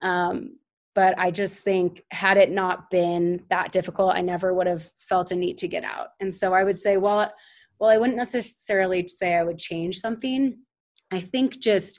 Um, 0.00 0.56
but 0.94 1.18
I 1.18 1.30
just 1.30 1.60
think 1.60 2.02
had 2.10 2.38
it 2.38 2.50
not 2.50 2.90
been 2.90 3.44
that 3.50 3.72
difficult, 3.72 4.14
I 4.14 4.20
never 4.20 4.52
would 4.54 4.66
have 4.66 4.90
felt 4.96 5.30
a 5.30 5.36
need 5.36 5.58
to 5.58 5.68
get 5.68 5.84
out. 5.84 6.08
And 6.20 6.34
so 6.34 6.52
I 6.54 6.64
would 6.64 6.78
say, 6.78 6.96
well, 6.96 7.32
well, 7.82 7.90
I 7.90 7.98
wouldn't 7.98 8.16
necessarily 8.16 9.08
say 9.08 9.34
I 9.34 9.42
would 9.42 9.58
change 9.58 9.98
something. 9.98 10.56
I 11.10 11.18
think 11.18 11.58
just 11.58 11.98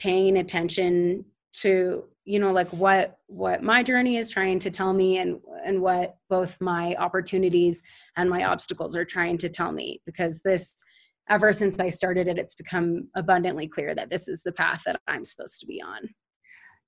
paying 0.00 0.38
attention 0.38 1.26
to 1.60 2.04
you 2.24 2.38
know 2.38 2.50
like 2.50 2.70
what 2.70 3.18
what 3.26 3.62
my 3.62 3.82
journey 3.82 4.16
is 4.16 4.30
trying 4.30 4.58
to 4.60 4.70
tell 4.70 4.94
me 4.94 5.18
and 5.18 5.38
and 5.66 5.82
what 5.82 6.16
both 6.30 6.58
my 6.62 6.94
opportunities 6.94 7.82
and 8.16 8.30
my 8.30 8.44
obstacles 8.44 8.96
are 8.96 9.04
trying 9.04 9.36
to 9.36 9.50
tell 9.50 9.70
me 9.70 10.00
because 10.06 10.40
this 10.40 10.82
ever 11.28 11.52
since 11.52 11.78
I 11.78 11.90
started 11.90 12.26
it 12.26 12.38
it's 12.38 12.54
become 12.54 13.08
abundantly 13.14 13.68
clear 13.68 13.94
that 13.94 14.08
this 14.08 14.28
is 14.28 14.42
the 14.42 14.52
path 14.52 14.84
that 14.86 14.98
I'm 15.08 15.26
supposed 15.26 15.60
to 15.60 15.66
be 15.66 15.82
on. 15.82 16.08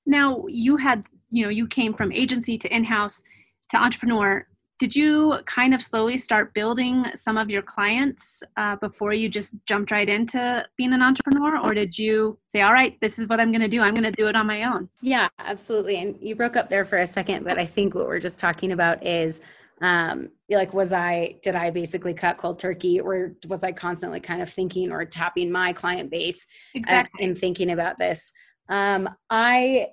Now, 0.06 0.46
you 0.48 0.78
had, 0.78 1.04
you 1.30 1.44
know, 1.44 1.50
you 1.50 1.66
came 1.66 1.92
from 1.92 2.10
agency 2.10 2.56
to 2.56 2.74
in-house 2.74 3.22
to 3.70 3.76
entrepreneur 3.76 4.46
did 4.80 4.96
you 4.96 5.36
kind 5.46 5.74
of 5.74 5.82
slowly 5.82 6.16
start 6.16 6.52
building 6.54 7.04
some 7.14 7.36
of 7.36 7.50
your 7.50 7.62
clients 7.62 8.42
uh, 8.56 8.74
before 8.76 9.12
you 9.12 9.28
just 9.28 9.54
jumped 9.66 9.92
right 9.92 10.08
into 10.08 10.66
being 10.76 10.94
an 10.94 11.02
entrepreneur? 11.02 11.58
Or 11.58 11.74
did 11.74 11.96
you 11.96 12.38
say 12.48 12.62
all 12.62 12.72
right 12.72 12.98
this 13.00 13.18
is 13.18 13.28
what 13.28 13.38
i'm 13.40 13.52
going 13.52 13.60
to 13.60 13.68
do. 13.68 13.80
I'm 13.80 13.94
going 13.94 14.10
to 14.10 14.12
do 14.12 14.26
it 14.26 14.34
on 14.34 14.46
my 14.46 14.64
own 14.64 14.88
yeah 15.00 15.28
absolutely. 15.38 15.96
And 15.96 16.16
you 16.20 16.34
broke 16.34 16.56
up 16.56 16.68
there 16.68 16.84
for 16.84 16.98
a 16.98 17.06
second 17.06 17.44
but 17.44 17.58
i 17.58 17.66
think 17.66 17.94
what 17.94 18.06
we're 18.06 18.18
just 18.18 18.40
talking 18.40 18.72
about 18.72 19.06
is 19.06 19.40
um 19.82 20.28
like 20.50 20.74
was 20.74 20.92
i 20.92 21.36
did 21.42 21.54
i 21.54 21.70
basically 21.70 22.14
cut 22.14 22.38
cold 22.38 22.58
turkey? 22.58 23.00
Or 23.00 23.34
was 23.48 23.62
i 23.62 23.72
constantly 23.72 24.20
kind 24.20 24.42
of 24.42 24.50
thinking 24.50 24.90
or 24.90 25.04
tapping 25.04 25.50
my 25.50 25.72
client 25.72 26.10
base 26.10 26.46
uh, 26.74 26.80
exactly. 26.80 27.22
uh, 27.22 27.28
and 27.28 27.38
thinking 27.38 27.70
about 27.70 27.98
this? 27.98 28.32
Um 28.68 29.08
i 29.28 29.88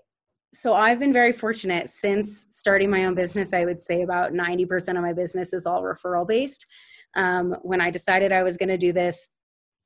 so 0.58 0.74
I've 0.74 1.00
been 1.00 1.14
very 1.14 1.32
fortunate 1.32 1.88
since 1.88 2.48
starting 2.50 2.90
my 2.90 3.06
own 3.06 3.14
business. 3.14 3.54
I 3.54 3.66
would 3.66 3.80
say 3.80 4.02
about 4.02 4.34
90% 4.34 4.96
of 4.96 5.02
my 5.04 5.14
business 5.14 5.54
is 5.54 5.68
all 5.68 5.84
referral 5.84 6.28
based. 6.28 6.66
Um, 7.16 7.56
when 7.62 7.80
I 7.80 7.92
decided 7.92 8.32
I 8.32 8.42
was 8.42 8.58
going 8.58 8.70
to 8.70 8.78
do 8.78 8.92
this, 8.92 9.30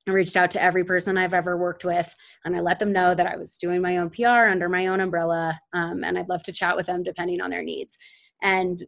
I 0.08 0.12
reached 0.12 0.36
out 0.36 0.50
to 0.52 0.62
every 0.62 0.82
person 0.82 1.18
I've 1.18 1.34
ever 1.34 1.58
worked 1.58 1.84
with 1.84 2.12
and 2.44 2.56
I 2.56 2.60
let 2.60 2.78
them 2.78 2.90
know 2.90 3.14
that 3.14 3.26
I 3.26 3.36
was 3.36 3.56
doing 3.58 3.82
my 3.82 3.98
own 3.98 4.08
PR 4.10 4.48
under 4.48 4.68
my 4.68 4.86
own 4.86 5.00
umbrella 5.00 5.60
um, 5.74 6.02
and 6.02 6.18
I'd 6.18 6.28
love 6.28 6.42
to 6.44 6.52
chat 6.52 6.74
with 6.74 6.86
them 6.86 7.02
depending 7.02 7.40
on 7.40 7.50
their 7.50 7.62
needs. 7.62 7.96
And, 8.40 8.82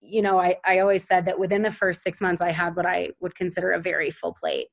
you 0.00 0.22
know, 0.22 0.38
I, 0.38 0.56
I 0.64 0.78
always 0.80 1.04
said 1.04 1.24
that 1.24 1.38
within 1.38 1.62
the 1.62 1.72
first 1.72 2.02
six 2.02 2.20
months, 2.20 2.42
I 2.42 2.52
had 2.52 2.76
what 2.76 2.86
I 2.86 3.10
would 3.20 3.34
consider 3.34 3.70
a 3.70 3.80
very 3.80 4.10
full 4.10 4.34
plate. 4.34 4.68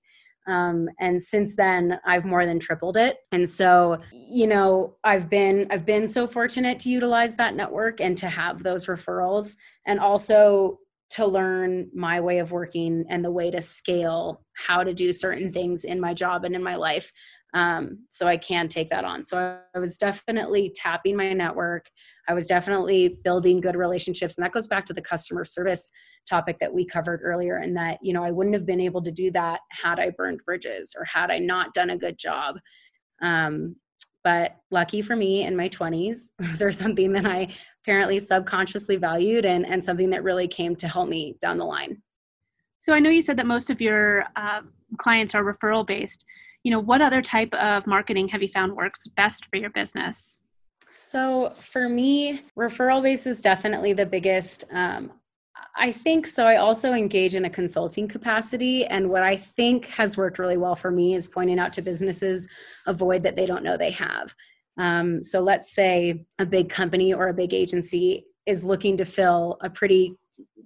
Um, 0.47 0.89
and 0.99 1.21
since 1.21 1.55
then 1.55 1.99
i've 2.05 2.25
more 2.25 2.45
than 2.45 2.59
tripled 2.59 2.97
it. 2.97 3.17
And 3.31 3.47
so 3.47 3.99
you 4.11 4.47
know 4.47 4.95
i've 5.03 5.29
been 5.29 5.67
i've 5.69 5.85
been 5.85 6.07
so 6.07 6.27
fortunate 6.27 6.79
to 6.79 6.89
utilize 6.89 7.35
that 7.35 7.55
network 7.55 8.01
and 8.01 8.17
to 8.17 8.29
have 8.29 8.63
those 8.63 8.87
referrals. 8.87 9.55
And 9.85 9.99
also 9.99 10.79
to 11.09 11.25
learn 11.25 11.89
my 11.93 12.19
way 12.19 12.39
of 12.39 12.51
working 12.51 13.05
and 13.09 13.23
the 13.23 13.31
way 13.31 13.49
to 13.49 13.61
scale 13.61 14.43
how 14.53 14.83
to 14.83 14.93
do 14.93 15.13
certain 15.13 15.51
things 15.51 15.85
in 15.85 15.99
my 15.99 16.13
job 16.13 16.43
and 16.43 16.53
in 16.53 16.61
my 16.61 16.75
life 16.75 17.11
um, 17.53 17.99
so 18.09 18.27
i 18.27 18.37
can 18.37 18.67
take 18.67 18.89
that 18.89 19.05
on. 19.05 19.23
So 19.23 19.37
I, 19.37 19.57
I 19.75 19.79
was 19.79 19.97
definitely 19.97 20.71
tapping 20.75 21.15
my 21.15 21.33
network. 21.33 21.89
I 22.27 22.33
was 22.33 22.45
definitely 22.45 23.19
building 23.23 23.61
good 23.61 23.75
relationships 23.75 24.37
and 24.37 24.43
that 24.43 24.51
goes 24.51 24.67
back 24.67 24.85
to 24.85 24.93
the 24.93 25.01
customer 25.01 25.45
service 25.45 25.89
topic 26.29 26.59
that 26.59 26.73
we 26.73 26.85
covered 26.85 27.21
earlier 27.23 27.57
and 27.57 27.75
that 27.77 27.99
you 28.01 28.13
know 28.13 28.23
i 28.23 28.31
wouldn't 28.31 28.55
have 28.55 28.65
been 28.65 28.81
able 28.81 29.01
to 29.01 29.11
do 29.11 29.31
that 29.31 29.61
had 29.71 29.99
i 29.99 30.09
burned 30.09 30.41
bridges 30.45 30.93
or 30.97 31.05
had 31.05 31.31
i 31.31 31.37
not 31.37 31.73
done 31.73 31.91
a 31.91 31.97
good 31.97 32.17
job. 32.17 32.57
Um, 33.21 33.77
but 34.23 34.57
lucky 34.71 35.01
for 35.01 35.15
me 35.15 35.43
in 35.43 35.55
my 35.55 35.69
20s 35.69 36.17
those 36.39 36.61
are 36.61 36.71
something 36.71 37.13
that 37.13 37.25
i 37.25 37.47
apparently 37.87 38.19
subconsciously 38.19 38.97
valued 38.97 39.45
and, 39.45 39.65
and 39.65 39.81
something 39.81 40.09
that 40.09 40.21
really 40.21 40.45
came 40.45 40.75
to 40.75 40.89
help 40.89 41.07
me 41.07 41.37
down 41.39 41.57
the 41.57 41.63
line 41.63 42.01
so 42.79 42.93
i 42.93 42.99
know 42.99 43.09
you 43.09 43.21
said 43.21 43.37
that 43.37 43.45
most 43.45 43.69
of 43.69 43.79
your 43.79 44.25
uh, 44.35 44.59
clients 44.97 45.33
are 45.33 45.43
referral 45.43 45.87
based 45.87 46.25
you 46.63 46.71
know 46.71 46.79
what 46.79 47.01
other 47.01 47.21
type 47.21 47.53
of 47.53 47.87
marketing 47.87 48.27
have 48.27 48.41
you 48.41 48.49
found 48.49 48.75
works 48.75 49.07
best 49.15 49.45
for 49.45 49.55
your 49.55 49.69
business 49.69 50.41
so 50.95 51.49
for 51.55 51.87
me 51.87 52.41
referral 52.57 53.01
base 53.01 53.25
is 53.25 53.39
definitely 53.39 53.93
the 53.93 54.05
biggest 54.05 54.65
um, 54.73 55.09
I 55.79 55.91
think 55.91 56.25
so. 56.25 56.47
I 56.47 56.55
also 56.55 56.93
engage 56.93 57.35
in 57.35 57.45
a 57.45 57.49
consulting 57.49 58.07
capacity. 58.07 58.85
And 58.85 59.09
what 59.09 59.21
I 59.21 59.35
think 59.35 59.85
has 59.87 60.17
worked 60.17 60.39
really 60.39 60.57
well 60.57 60.75
for 60.75 60.89
me 60.89 61.13
is 61.13 61.27
pointing 61.27 61.59
out 61.59 61.71
to 61.73 61.83
businesses 61.83 62.47
a 62.87 62.93
void 62.93 63.21
that 63.23 63.35
they 63.35 63.45
don't 63.45 63.63
know 63.63 63.77
they 63.77 63.91
have. 63.91 64.33
Um, 64.77 65.23
so 65.23 65.41
let's 65.41 65.73
say 65.73 66.25
a 66.39 66.45
big 66.45 66.69
company 66.69 67.13
or 67.13 67.29
a 67.29 67.33
big 67.33 67.53
agency 67.53 68.25
is 68.45 68.63
looking 68.63 68.97
to 68.97 69.05
fill 69.05 69.57
a 69.61 69.69
pretty 69.69 70.15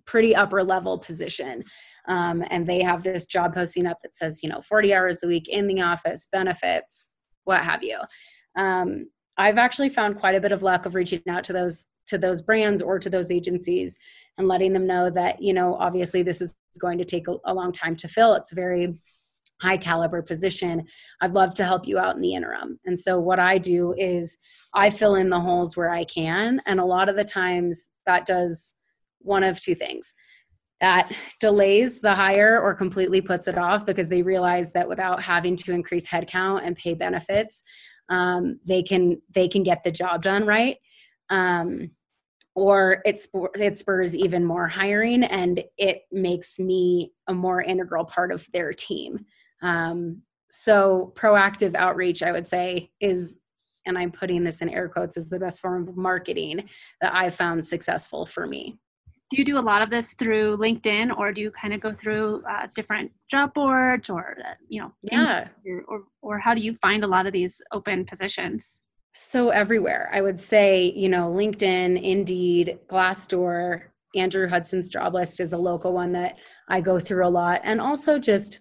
pretty 0.06 0.36
upper 0.36 0.64
level 0.64 0.98
position. 0.98 1.64
Um, 2.08 2.44
and 2.50 2.66
they 2.66 2.82
have 2.82 3.04
this 3.04 3.26
job 3.26 3.54
posting 3.54 3.86
up 3.86 3.98
that 4.02 4.16
says 4.16 4.42
you 4.44 4.50
know 4.50 4.62
40 4.62 4.94
hours 4.94 5.24
a 5.24 5.28
week 5.28 5.48
in 5.48 5.68
the 5.68 5.82
office 5.82 6.28
benefits 6.32 7.18
what 7.44 7.64
have 7.64 7.84
you. 7.84 8.00
Um, 8.56 9.08
i've 9.38 9.58
actually 9.58 9.88
found 9.88 10.18
quite 10.18 10.36
a 10.36 10.42
bit 10.42 10.52
of 10.52 10.62
luck 10.62 10.86
of 10.86 10.94
reaching 10.94 11.22
out 11.30 11.46
to 11.46 11.54
those 11.54 11.88
to 12.06 12.18
those 12.18 12.42
brands 12.42 12.82
or 12.82 13.00
to 13.00 13.10
those 13.10 13.32
agencies 13.32 13.98
and 14.38 14.46
letting 14.48 14.74
them 14.74 14.86
know 14.86 15.10
that 15.10 15.42
you 15.42 15.54
know 15.54 15.76
obviously 15.76 16.22
this 16.22 16.42
is 16.42 16.58
going 16.80 16.98
to 16.98 17.06
take 17.06 17.28
a, 17.28 17.36
a 17.46 17.54
long 17.54 17.72
time 17.72 17.96
to 17.96 18.08
fill. 18.08 18.34
It's 18.34 18.52
very 18.52 18.98
high 19.62 19.78
caliber 19.78 20.22
position 20.22 20.84
i'd 21.22 21.34
love 21.34 21.54
to 21.54 21.64
help 21.64 21.88
you 21.88 22.00
out 22.00 22.16
in 22.16 22.22
the 22.22 22.34
interim. 22.34 22.80
And 22.86 22.98
so 22.98 23.20
what 23.20 23.40
i 23.40 23.58
do 23.58 23.94
is 23.98 24.38
i 24.74 24.90
fill 24.90 25.16
in 25.16 25.30
the 25.30 25.40
holes 25.40 25.78
where 25.78 25.92
i 25.92 26.04
can 26.04 26.62
and 26.66 26.80
a 26.80 26.86
lot 26.86 27.10
of 27.10 27.16
the 27.16 27.26
times 27.26 27.88
that 28.06 28.26
does 28.26 28.74
one 29.24 29.44
of 29.44 29.60
two 29.60 29.76
things. 29.76 30.14
That 30.80 31.12
delays 31.40 32.00
the 32.00 32.16
hire 32.16 32.60
or 32.60 32.74
completely 32.74 33.22
puts 33.22 33.48
it 33.48 33.58
off 33.58 33.86
because 33.86 34.10
they 34.10 34.24
realize 34.24 34.74
that 34.74 34.90
without 34.90 35.22
having 35.22 35.56
to 35.58 35.74
increase 35.74 36.08
headcount 36.08 36.66
and 36.66 36.76
pay 36.76 36.96
benefits 36.96 37.64
um, 38.10 38.60
they 38.68 38.84
can 38.84 39.22
they 39.34 39.48
can 39.48 39.64
get 39.64 39.84
the 39.84 39.92
job 39.92 40.22
done 40.24 40.46
right. 40.46 40.78
Um, 41.30 41.92
or 42.56 43.02
it, 43.06 43.26
it 43.56 43.78
spurs 43.78 44.18
even 44.18 44.44
more 44.44 44.68
hiring 44.68 45.24
and 45.24 45.64
it 45.78 46.02
makes 46.12 46.60
me 46.60 47.14
a 47.28 47.34
more 47.34 47.62
integral 47.62 48.04
part 48.04 48.34
of 48.34 48.46
their 48.52 48.74
team 48.74 49.26
um, 49.62 50.22
so 50.50 51.14
proactive 51.16 51.76
outreach 51.76 52.24
i 52.24 52.32
would 52.32 52.48
say 52.48 52.90
is 53.00 53.40
and 53.86 53.98
i'm 53.98 54.12
putting 54.12 54.44
this 54.44 54.62
in 54.62 54.70
air 54.70 54.90
quotes 54.90 55.18
is 55.18 55.30
the 55.30 55.40
best 55.40 55.62
form 55.62 55.88
of 55.88 55.96
marketing 55.96 56.68
that 57.00 57.14
i 57.14 57.30
found 57.30 57.66
successful 57.66 58.26
for 58.26 58.46
me 58.48 58.78
do 59.30 59.38
you 59.38 59.46
do 59.46 59.58
a 59.58 59.62
lot 59.62 59.82
of 59.82 59.90
this 59.90 60.14
through 60.16 60.58
linkedin 60.58 61.16
or 61.18 61.32
do 61.32 61.40
you 61.40 61.52
kind 61.52 61.74
of 61.74 61.80
go 61.80 61.94
through 61.94 62.42
uh, 62.50 62.68
different 62.76 63.10
job 63.30 63.54
boards 63.54 64.10
or 64.10 64.36
uh, 64.46 64.54
you 64.68 64.82
know 64.82 64.92
yeah 65.04 65.48
or, 65.88 66.04
or 66.22 66.38
how 66.38 66.54
do 66.54 66.60
you 66.60 66.76
find 66.76 67.04
a 67.04 67.08
lot 67.08 67.26
of 67.26 67.32
these 67.32 67.62
open 67.72 68.06
positions 68.06 68.80
so 69.14 69.50
everywhere. 69.50 70.10
I 70.14 70.22
would 70.22 70.40
say, 70.40 70.94
you 70.96 71.10
know, 71.10 71.30
LinkedIn, 71.32 72.02
Indeed, 72.02 72.80
Glassdoor, 72.88 73.84
Andrew 74.16 74.48
Hudson's 74.48 74.90
job 74.90 75.14
list 75.14 75.40
is 75.40 75.54
a 75.54 75.58
local 75.58 75.94
one 75.94 76.14
that 76.14 76.38
I 76.70 76.82
go 76.82 77.00
through 77.00 77.26
a 77.26 77.30
lot. 77.30 77.62
And 77.64 77.82
also 77.82 78.20
just, 78.20 78.60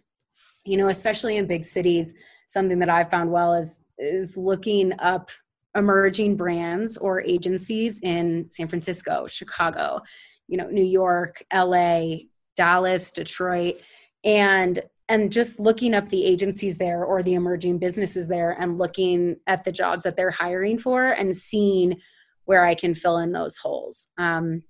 you 0.65 0.77
know, 0.77 0.89
especially 0.89 1.37
in 1.37 1.47
big 1.47 1.65
cities, 1.65 2.15
something 2.47 2.79
that 2.81 2.89
I've 2.89 3.11
found 3.11 3.31
well 3.31 3.55
is 3.55 3.83
is 3.99 4.37
looking 4.37 4.93
up 4.99 5.31
emerging 5.77 6.37
brands 6.37 6.97
or 6.97 7.23
agencies 7.23 8.01
in 8.01 8.47
San 8.47 8.67
Francisco, 8.67 9.27
Chicago, 9.27 10.01
you 10.49 10.57
know, 10.57 10.69
New 10.69 10.85
York, 10.85 11.43
LA, 11.55 12.17
Dallas, 12.57 13.11
Detroit, 13.11 13.81
and 14.25 14.81
and 15.09 15.33
just 15.33 15.59
looking 15.59 15.93
up 15.93 16.09
the 16.09 16.25
agencies 16.25 16.79
there 16.79 17.05
or 17.05 17.21
the 17.23 17.35
emerging 17.35 17.79
businesses 17.79 18.29
there 18.29 18.57
and 18.61 18.79
looking 18.79 19.37
at 19.49 19.65
the 19.65 19.73
jobs 19.73 20.05
that 20.05 20.17
they're 20.17 20.31
hiring 20.31 20.79
for 20.79 21.11
and 21.11 21.35
seeing 21.35 22.01
where 22.45 22.65
I 22.65 22.77
can 22.77 22.95
fill 22.95 23.19
in 23.19 23.33
those 23.33 23.57
holes. 23.57 24.07
Um, 24.19 24.63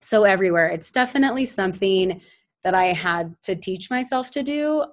so 0.00 0.22
everywhere, 0.22 0.68
it's 0.68 0.92
definitely 0.92 1.46
something 1.46 2.20
that 2.62 2.74
I 2.74 2.86
had 2.86 3.34
to 3.42 3.56
teach 3.56 3.90
myself 3.90 4.30
to 4.32 4.42
do. 4.44 4.84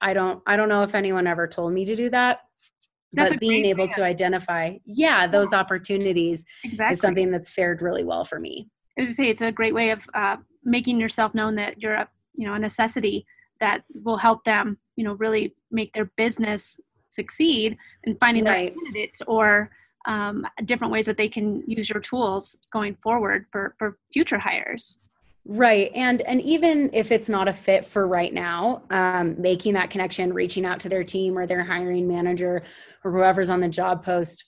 I 0.00 0.12
don't 0.12 0.42
I 0.46 0.56
don't 0.56 0.68
know 0.68 0.82
if 0.82 0.94
anyone 0.94 1.26
ever 1.26 1.46
told 1.46 1.72
me 1.72 1.84
to 1.84 1.96
do 1.96 2.10
that. 2.10 2.40
That's 3.12 3.30
but 3.30 3.40
being 3.40 3.64
able 3.64 3.88
to 3.88 4.04
identify, 4.04 4.76
yeah, 4.84 5.26
those 5.26 5.54
opportunities 5.54 6.44
exactly. 6.64 6.92
is 6.92 7.00
something 7.00 7.30
that's 7.30 7.50
fared 7.50 7.80
really 7.80 8.04
well 8.04 8.24
for 8.24 8.38
me. 8.38 8.68
I 8.98 9.02
was 9.02 9.16
say 9.16 9.30
it's 9.30 9.42
a 9.42 9.52
great 9.52 9.74
way 9.74 9.90
of 9.90 10.00
uh, 10.12 10.36
making 10.64 11.00
yourself 11.00 11.34
known 11.34 11.54
that 11.56 11.80
you're 11.80 11.94
a 11.94 12.08
you 12.34 12.46
know 12.46 12.54
a 12.54 12.58
necessity 12.58 13.26
that 13.60 13.84
will 14.04 14.16
help 14.16 14.44
them, 14.44 14.78
you 14.96 15.04
know, 15.04 15.14
really 15.14 15.54
make 15.70 15.92
their 15.94 16.10
business 16.16 16.78
succeed 17.10 17.76
in 18.04 18.16
finding 18.18 18.44
right. 18.44 18.74
the 18.74 18.80
candidates 18.80 19.22
or 19.26 19.70
um, 20.06 20.46
different 20.64 20.92
ways 20.92 21.06
that 21.06 21.16
they 21.16 21.28
can 21.28 21.62
use 21.66 21.88
your 21.88 22.00
tools 22.00 22.56
going 22.72 22.96
forward 23.02 23.46
for, 23.50 23.74
for 23.78 23.98
future 24.12 24.38
hires. 24.38 24.98
Right. 25.48 25.92
And 25.94 26.22
and 26.22 26.42
even 26.42 26.90
if 26.92 27.12
it's 27.12 27.28
not 27.28 27.46
a 27.46 27.52
fit 27.52 27.86
for 27.86 28.06
right 28.08 28.34
now, 28.34 28.82
um, 28.90 29.40
making 29.40 29.74
that 29.74 29.90
connection, 29.90 30.32
reaching 30.32 30.66
out 30.66 30.80
to 30.80 30.88
their 30.88 31.04
team 31.04 31.38
or 31.38 31.46
their 31.46 31.62
hiring 31.62 32.08
manager 32.08 32.62
or 33.04 33.12
whoever's 33.12 33.48
on 33.48 33.60
the 33.60 33.68
job 33.68 34.04
post, 34.04 34.44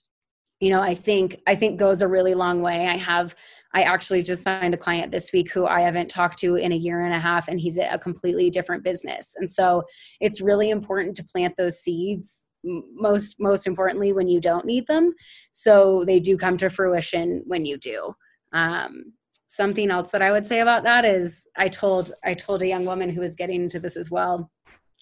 you 0.58 0.70
know, 0.70 0.80
I 0.80 0.96
think 0.96 1.36
I 1.46 1.54
think 1.54 1.78
goes 1.78 2.02
a 2.02 2.08
really 2.08 2.34
long 2.34 2.62
way. 2.62 2.88
I 2.88 2.96
have 2.96 3.36
I 3.74 3.82
actually 3.82 4.24
just 4.24 4.42
signed 4.42 4.74
a 4.74 4.78
client 4.78 5.12
this 5.12 5.30
week 5.32 5.52
who 5.52 5.66
I 5.66 5.82
haven't 5.82 6.10
talked 6.10 6.38
to 6.40 6.56
in 6.56 6.72
a 6.72 6.76
year 6.76 7.04
and 7.04 7.14
a 7.14 7.20
half 7.20 7.46
and 7.46 7.60
he's 7.60 7.78
a 7.78 7.98
completely 7.98 8.50
different 8.50 8.82
business. 8.82 9.34
And 9.36 9.48
so 9.48 9.84
it's 10.20 10.40
really 10.40 10.70
important 10.70 11.14
to 11.16 11.24
plant 11.24 11.54
those 11.56 11.78
seeds 11.78 12.48
most 12.64 13.36
most 13.38 13.68
importantly 13.68 14.12
when 14.12 14.26
you 14.26 14.40
don't 14.40 14.66
need 14.66 14.84
them 14.88 15.14
so 15.52 16.04
they 16.04 16.18
do 16.18 16.36
come 16.36 16.56
to 16.56 16.68
fruition 16.68 17.40
when 17.46 17.64
you 17.64 17.78
do 17.78 18.12
um, 18.52 19.12
something 19.48 19.90
else 19.90 20.12
that 20.12 20.22
I 20.22 20.30
would 20.30 20.46
say 20.46 20.60
about 20.60 20.84
that 20.84 21.04
is 21.04 21.46
I 21.56 21.68
told 21.68 22.12
I 22.24 22.34
told 22.34 22.62
a 22.62 22.66
young 22.68 22.84
woman 22.84 23.10
who 23.10 23.20
was 23.20 23.34
getting 23.34 23.62
into 23.62 23.80
this 23.80 23.96
as 23.96 24.10
well. 24.10 24.50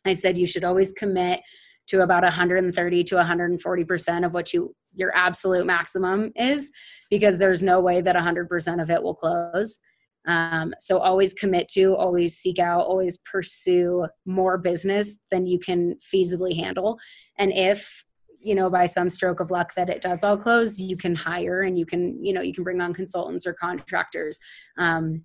I 0.07 0.15
said 0.15 0.39
you 0.39 0.47
should 0.47 0.65
always 0.65 0.93
commit 0.93 1.41
to 1.89 2.01
about 2.01 2.23
130 2.23 3.05
to 3.05 3.15
140% 3.17 4.27
of 4.27 4.35
what 4.35 4.55
you 4.55 4.75
your 4.95 5.15
absolute 5.15 5.67
maximum 5.67 6.33
is 6.37 6.71
because 7.11 7.39
there's 7.39 7.63
no 7.63 7.81
way 7.81 8.01
that 8.01 8.17
100% 8.17 8.83
of 8.83 8.91
it 8.91 9.03
will 9.03 9.15
close. 9.15 9.79
Um, 10.27 10.75
so 10.79 10.99
always 10.99 11.35
commit 11.35 11.69
to, 11.69 11.95
always 11.95 12.37
seek 12.37 12.59
out, 12.59 12.87
always 12.87 13.19
pursue 13.19 14.07
more 14.25 14.59
business 14.59 15.19
than 15.31 15.47
you 15.47 15.59
can 15.59 15.97
feasibly 15.97 16.57
handle. 16.57 16.99
And 17.37 17.53
if 17.53 18.05
you 18.41 18.55
know 18.55 18.71
by 18.71 18.87
some 18.87 19.09
stroke 19.09 19.41
of 19.41 19.51
luck 19.51 19.75
that 19.75 19.89
it 19.89 20.03
does 20.03 20.25
all 20.25 20.37
close 20.37 20.79
you 20.79 20.97
can 20.97 21.15
hire 21.15 21.63
and 21.63 21.79
you 21.79 21.87
can 21.87 22.23
you 22.25 22.33
know 22.33 22.41
you 22.41 22.53
can 22.53 22.65
bring 22.65 22.81
on 22.81 22.93
consultants 22.93 23.47
or 23.47 23.55
contractors. 23.55 24.39
Um, 24.79 25.25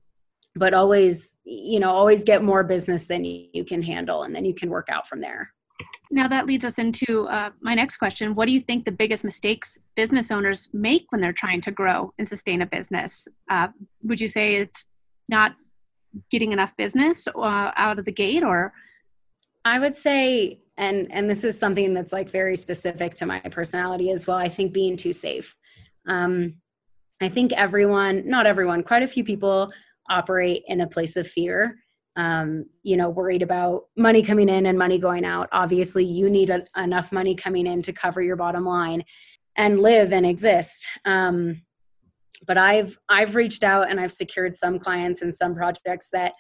but 0.56 0.74
always 0.74 1.38
you 1.44 1.80
know 1.80 1.92
always 1.92 2.24
get 2.24 2.44
more 2.44 2.64
business 2.64 3.06
than 3.06 3.24
you 3.24 3.64
can 3.66 3.82
handle 3.82 4.24
and 4.24 4.36
then 4.36 4.46
you 4.46 4.54
can 4.54 4.70
work 4.70 4.88
out 4.90 5.08
from 5.08 5.22
there. 5.22 5.54
Now 6.14 6.28
that 6.28 6.46
leads 6.46 6.66
us 6.66 6.78
into 6.78 7.28
uh, 7.30 7.52
my 7.62 7.74
next 7.74 7.98
question. 7.98 8.36
What 8.36 8.48
do 8.48 8.52
you 8.52 8.60
think 8.60 8.84
the 8.84 8.92
biggest 8.92 9.24
mistakes 9.24 9.78
business 9.96 10.30
owners 10.30 10.68
make 10.74 11.06
when 11.10 11.22
they're 11.22 11.32
trying 11.32 11.62
to 11.62 11.72
grow 11.72 12.14
and 12.20 12.28
sustain 12.28 12.62
a 12.62 12.66
business? 12.66 13.28
Uh, 13.50 13.70
would 14.04 14.20
you 14.20 14.28
say 14.28 14.56
it's 14.56 14.84
not 15.30 15.56
getting 16.30 16.52
enough 16.52 16.76
business 16.78 17.28
uh, 17.30 17.72
out 17.78 17.98
of 17.98 18.04
the 18.04 18.12
gate 18.12 18.44
or? 18.44 18.74
I 19.64 19.80
would 19.80 19.96
say 19.96 20.60
and 20.82 21.08
and 21.12 21.30
this 21.30 21.46
is 21.46 21.58
something 21.58 21.94
that's 21.94 22.12
like 22.12 22.30
very 22.30 22.58
specific 22.58 23.14
to 23.16 23.26
my 23.26 23.40
personality 23.40 24.12
as 24.12 24.28
well 24.28 24.38
i 24.38 24.50
think 24.50 24.74
being 24.74 24.98
too 24.98 25.14
safe. 25.14 25.56
Um 26.08 26.56
i 27.22 27.30
think 27.30 27.54
everyone 27.54 28.28
not 28.28 28.46
everyone 28.46 28.84
quite 28.84 29.04
a 29.04 29.08
few 29.08 29.24
people 29.24 29.72
operate 30.10 30.64
in 30.68 30.82
a 30.82 30.88
place 30.88 31.16
of 31.16 31.28
fear. 31.28 31.78
Um 32.18 32.66
you 32.84 32.98
know 32.98 33.10
worried 33.10 33.44
about 33.44 33.84
money 33.96 34.24
coming 34.24 34.50
in 34.50 34.66
and 34.66 34.78
money 34.78 35.00
going 35.00 35.24
out. 35.24 35.48
Obviously 35.54 36.04
you 36.04 36.30
need 36.30 36.50
a, 36.50 36.66
enough 36.76 37.12
money 37.12 37.36
coming 37.36 37.68
in 37.68 37.82
to 37.84 37.94
cover 37.94 38.22
your 38.22 38.36
bottom 38.36 38.66
line 38.66 39.04
and 39.56 39.80
live 39.80 40.12
and 40.12 40.26
exist. 40.26 40.88
Um 41.06 41.62
but 42.48 42.58
i've 42.58 42.98
i've 43.08 43.36
reached 43.36 43.64
out 43.64 43.88
and 43.88 44.00
i've 44.00 44.12
secured 44.12 44.52
some 44.52 44.80
clients 44.80 45.22
and 45.22 45.36
some 45.36 45.54
projects 45.54 46.10
that 46.12 46.34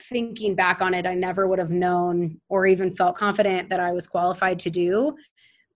thinking 0.00 0.54
back 0.54 0.80
on 0.80 0.94
it, 0.94 1.06
I 1.06 1.14
never 1.14 1.46
would 1.46 1.58
have 1.58 1.70
known 1.70 2.40
or 2.48 2.66
even 2.66 2.90
felt 2.92 3.16
confident 3.16 3.68
that 3.70 3.80
I 3.80 3.92
was 3.92 4.06
qualified 4.06 4.58
to 4.60 4.70
do. 4.70 5.16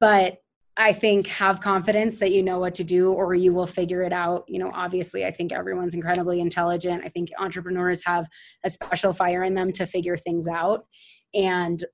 But 0.01 0.39
I 0.77 0.93
think 0.93 1.27
have 1.27 1.61
confidence 1.61 2.19
that 2.19 2.33
you 2.33 2.43
know 2.43 2.59
what 2.59 2.75
to 2.77 2.85
do 2.85 3.13
or 3.13 3.35
you 3.35 3.53
will 3.53 3.67
figure 3.67 4.03
it 4.03 4.13
out. 4.13 4.45
You 4.49 4.59
know, 4.59 4.71
obviously, 4.73 5.25
I 5.27 5.31
think 5.31 5.53
everyone's 5.53 5.95
incredibly 5.95 6.41
intelligent. 6.41 7.05
I 7.05 7.09
think 7.09 7.29
entrepreneurs 7.39 8.03
have 8.07 8.27
a 8.65 8.71
special 8.71 9.13
fire 9.13 9.43
in 9.43 9.55
them 9.55 9.71
to 9.73 9.87
figure 9.87 10.17
things 10.17 10.49
out. 10.49 10.87
And 11.35 11.85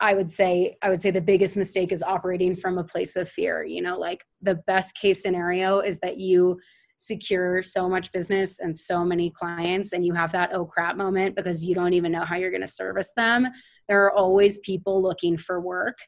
I 0.00 0.12
would 0.12 0.28
say 0.28 0.76
I 0.82 0.90
would 0.90 1.00
say 1.00 1.10
the 1.10 1.22
biggest 1.22 1.56
mistake 1.56 1.90
is 1.90 2.02
operating 2.02 2.54
from 2.54 2.76
a 2.76 2.84
place 2.84 3.16
of 3.16 3.28
fear. 3.28 3.64
You 3.64 3.80
know, 3.80 3.98
like 3.98 4.24
the 4.42 4.56
best 4.66 4.96
case 4.96 5.22
scenario 5.22 5.78
is 5.80 6.00
that 6.00 6.18
you 6.18 6.60
secure 6.96 7.62
so 7.62 7.88
much 7.88 8.10
business 8.12 8.58
and 8.58 8.76
so 8.76 9.04
many 9.04 9.30
clients 9.30 9.92
and 9.92 10.04
you 10.04 10.14
have 10.14 10.32
that 10.32 10.50
oh 10.54 10.64
crap 10.64 10.96
moment 10.96 11.36
because 11.36 11.66
you 11.66 11.74
don't 11.74 11.92
even 11.92 12.10
know 12.10 12.24
how 12.24 12.36
you're 12.36 12.50
going 12.50 12.60
to 12.60 12.66
service 12.66 13.12
them 13.16 13.46
there 13.88 14.04
are 14.04 14.12
always 14.12 14.58
people 14.60 15.02
looking 15.02 15.36
for 15.36 15.60
work 15.60 15.98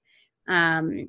um, 0.49 1.07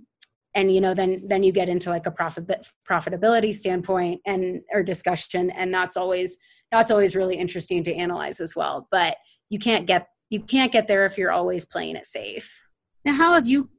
and 0.54 0.74
you 0.74 0.82
know 0.82 0.94
then 0.94 1.24
then 1.28 1.44
you 1.44 1.52
get 1.52 1.70
into 1.70 1.90
like 1.90 2.06
a 2.06 2.12
profit 2.12 2.46
profitability 2.90 3.54
standpoint 3.54 4.20
and 4.26 4.62
or 4.74 4.84
discussion 4.84 5.50
and 5.52 5.74
that's 5.74 5.96
always 5.96 6.38
that's 6.72 6.92
always 6.92 7.16
really 7.16 7.36
interesting 7.36 7.84
to 7.84 7.94
analyze 7.94 8.42
as 8.42 8.56
well 8.56 8.88
but 8.92 9.16
you 9.50 9.60
can't 9.60 9.88
get 9.88 10.08
you 10.30 10.40
can't 10.40 10.72
get 10.72 10.88
there 10.88 11.06
if 11.06 11.18
you're 11.18 11.32
always 11.32 11.66
playing 11.66 11.96
it 11.96 12.06
safe. 12.06 12.64
Now 13.04 13.16
how 13.16 13.34
have 13.34 13.48
you 13.48 13.70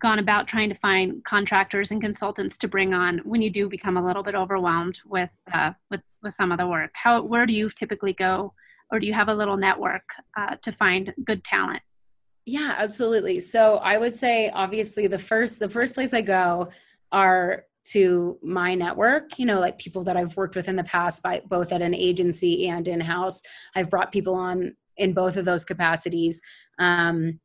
gone 0.00 0.18
about 0.18 0.48
trying 0.48 0.68
to 0.68 0.74
find 0.76 1.24
contractors 1.24 1.90
and 1.90 2.00
consultants 2.00 2.58
to 2.58 2.68
bring 2.68 2.94
on 2.94 3.18
when 3.18 3.42
you 3.42 3.50
do 3.50 3.68
become 3.68 3.96
a 3.96 4.04
little 4.04 4.22
bit 4.22 4.34
overwhelmed 4.34 4.98
with 5.06 5.30
uh, 5.52 5.72
with 5.90 6.00
with 6.22 6.34
some 6.34 6.52
of 6.52 6.58
the 6.58 6.66
work? 6.66 6.90
How 6.94 7.22
where 7.22 7.46
do 7.46 7.52
you 7.52 7.70
typically 7.70 8.12
go, 8.12 8.54
or 8.90 8.98
do 8.98 9.06
you 9.06 9.14
have 9.14 9.28
a 9.28 9.34
little 9.34 9.56
network 9.56 10.08
uh, 10.36 10.56
to 10.62 10.72
find 10.72 11.14
good 11.24 11.44
talent? 11.44 11.82
Yeah, 12.46 12.74
absolutely. 12.78 13.38
So 13.38 13.76
I 13.76 13.98
would 13.98 14.16
say 14.16 14.50
obviously 14.50 15.06
the 15.06 15.18
first 15.18 15.60
the 15.60 15.68
first 15.68 15.94
place 15.94 16.14
I 16.14 16.22
go 16.22 16.70
are 17.12 17.64
to 17.92 18.38
my 18.42 18.74
network, 18.74 19.38
you 19.38 19.46
know, 19.46 19.58
like 19.58 19.78
people 19.78 20.04
that 20.04 20.16
I've 20.16 20.36
worked 20.36 20.54
with 20.54 20.68
in 20.68 20.76
the 20.76 20.84
past, 20.84 21.22
by 21.22 21.42
both 21.46 21.72
at 21.72 21.82
an 21.82 21.94
agency 21.94 22.68
and 22.68 22.86
in 22.86 23.00
house. 23.00 23.42
I've 23.74 23.90
brought 23.90 24.12
people 24.12 24.34
on 24.34 24.76
in 24.96 25.14
both 25.14 25.36
of 25.36 25.44
those 25.44 25.64
capacities. 25.64 26.40
Um, 26.78 27.40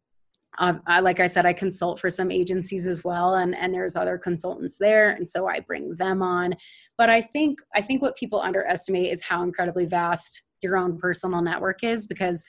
uh, 0.58 0.76
I, 0.88 1.00
like 1.00 1.20
I 1.20 1.28
said, 1.28 1.46
I 1.46 1.54
consult 1.54 2.00
for 2.00 2.10
some 2.10 2.32
agencies 2.32 2.88
as 2.88 3.04
well, 3.04 3.36
and 3.36 3.56
and 3.56 3.74
there's 3.74 3.96
other 3.96 4.18
consultants 4.18 4.78
there, 4.78 5.10
and 5.12 5.28
so 5.28 5.48
I 5.48 5.60
bring 5.60 5.94
them 5.96 6.22
on. 6.22 6.56
But 6.98 7.10
I 7.10 7.22
think 7.22 7.60
I 7.76 7.82
think 7.82 8.02
what 8.02 8.16
people 8.16 8.40
underestimate 8.40 9.12
is 9.12 9.24
how 9.24 9.44
incredibly 9.44 9.86
vast 9.86 10.44
your 10.62 10.78
own 10.78 10.98
personal 10.98 11.42
network 11.42 11.84
is, 11.84 12.08
because 12.08 12.44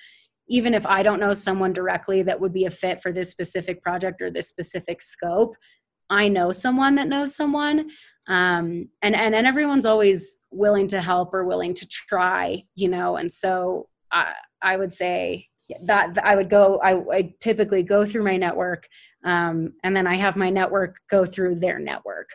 even 0.48 0.74
if 0.74 0.86
I 0.86 1.02
don't 1.02 1.20
know 1.20 1.32
someone 1.32 1.72
directly 1.72 2.22
that 2.22 2.40
would 2.40 2.52
be 2.52 2.66
a 2.66 2.70
fit 2.70 3.00
for 3.00 3.12
this 3.12 3.30
specific 3.30 3.82
project 3.82 4.22
or 4.22 4.30
this 4.30 4.48
specific 4.48 5.02
scope, 5.02 5.56
I 6.08 6.28
know 6.28 6.52
someone 6.52 6.94
that 6.96 7.08
knows 7.08 7.34
someone. 7.34 7.90
Um, 8.28 8.88
and, 9.02 9.14
and 9.14 9.34
and 9.34 9.46
everyone's 9.46 9.86
always 9.86 10.40
willing 10.50 10.88
to 10.88 11.00
help 11.00 11.32
or 11.32 11.44
willing 11.44 11.74
to 11.74 11.86
try, 11.86 12.64
you 12.74 12.88
know. 12.88 13.16
And 13.16 13.32
so 13.32 13.88
I 14.12 14.32
I 14.62 14.76
would 14.76 14.92
say 14.92 15.46
that 15.84 16.18
I 16.22 16.36
would 16.36 16.50
go, 16.50 16.80
I, 16.82 17.16
I 17.16 17.34
typically 17.40 17.82
go 17.82 18.06
through 18.06 18.24
my 18.24 18.36
network, 18.36 18.86
um, 19.24 19.74
and 19.82 19.96
then 19.96 20.06
I 20.06 20.16
have 20.16 20.36
my 20.36 20.50
network 20.50 20.96
go 21.10 21.24
through 21.24 21.56
their 21.56 21.78
network. 21.78 22.30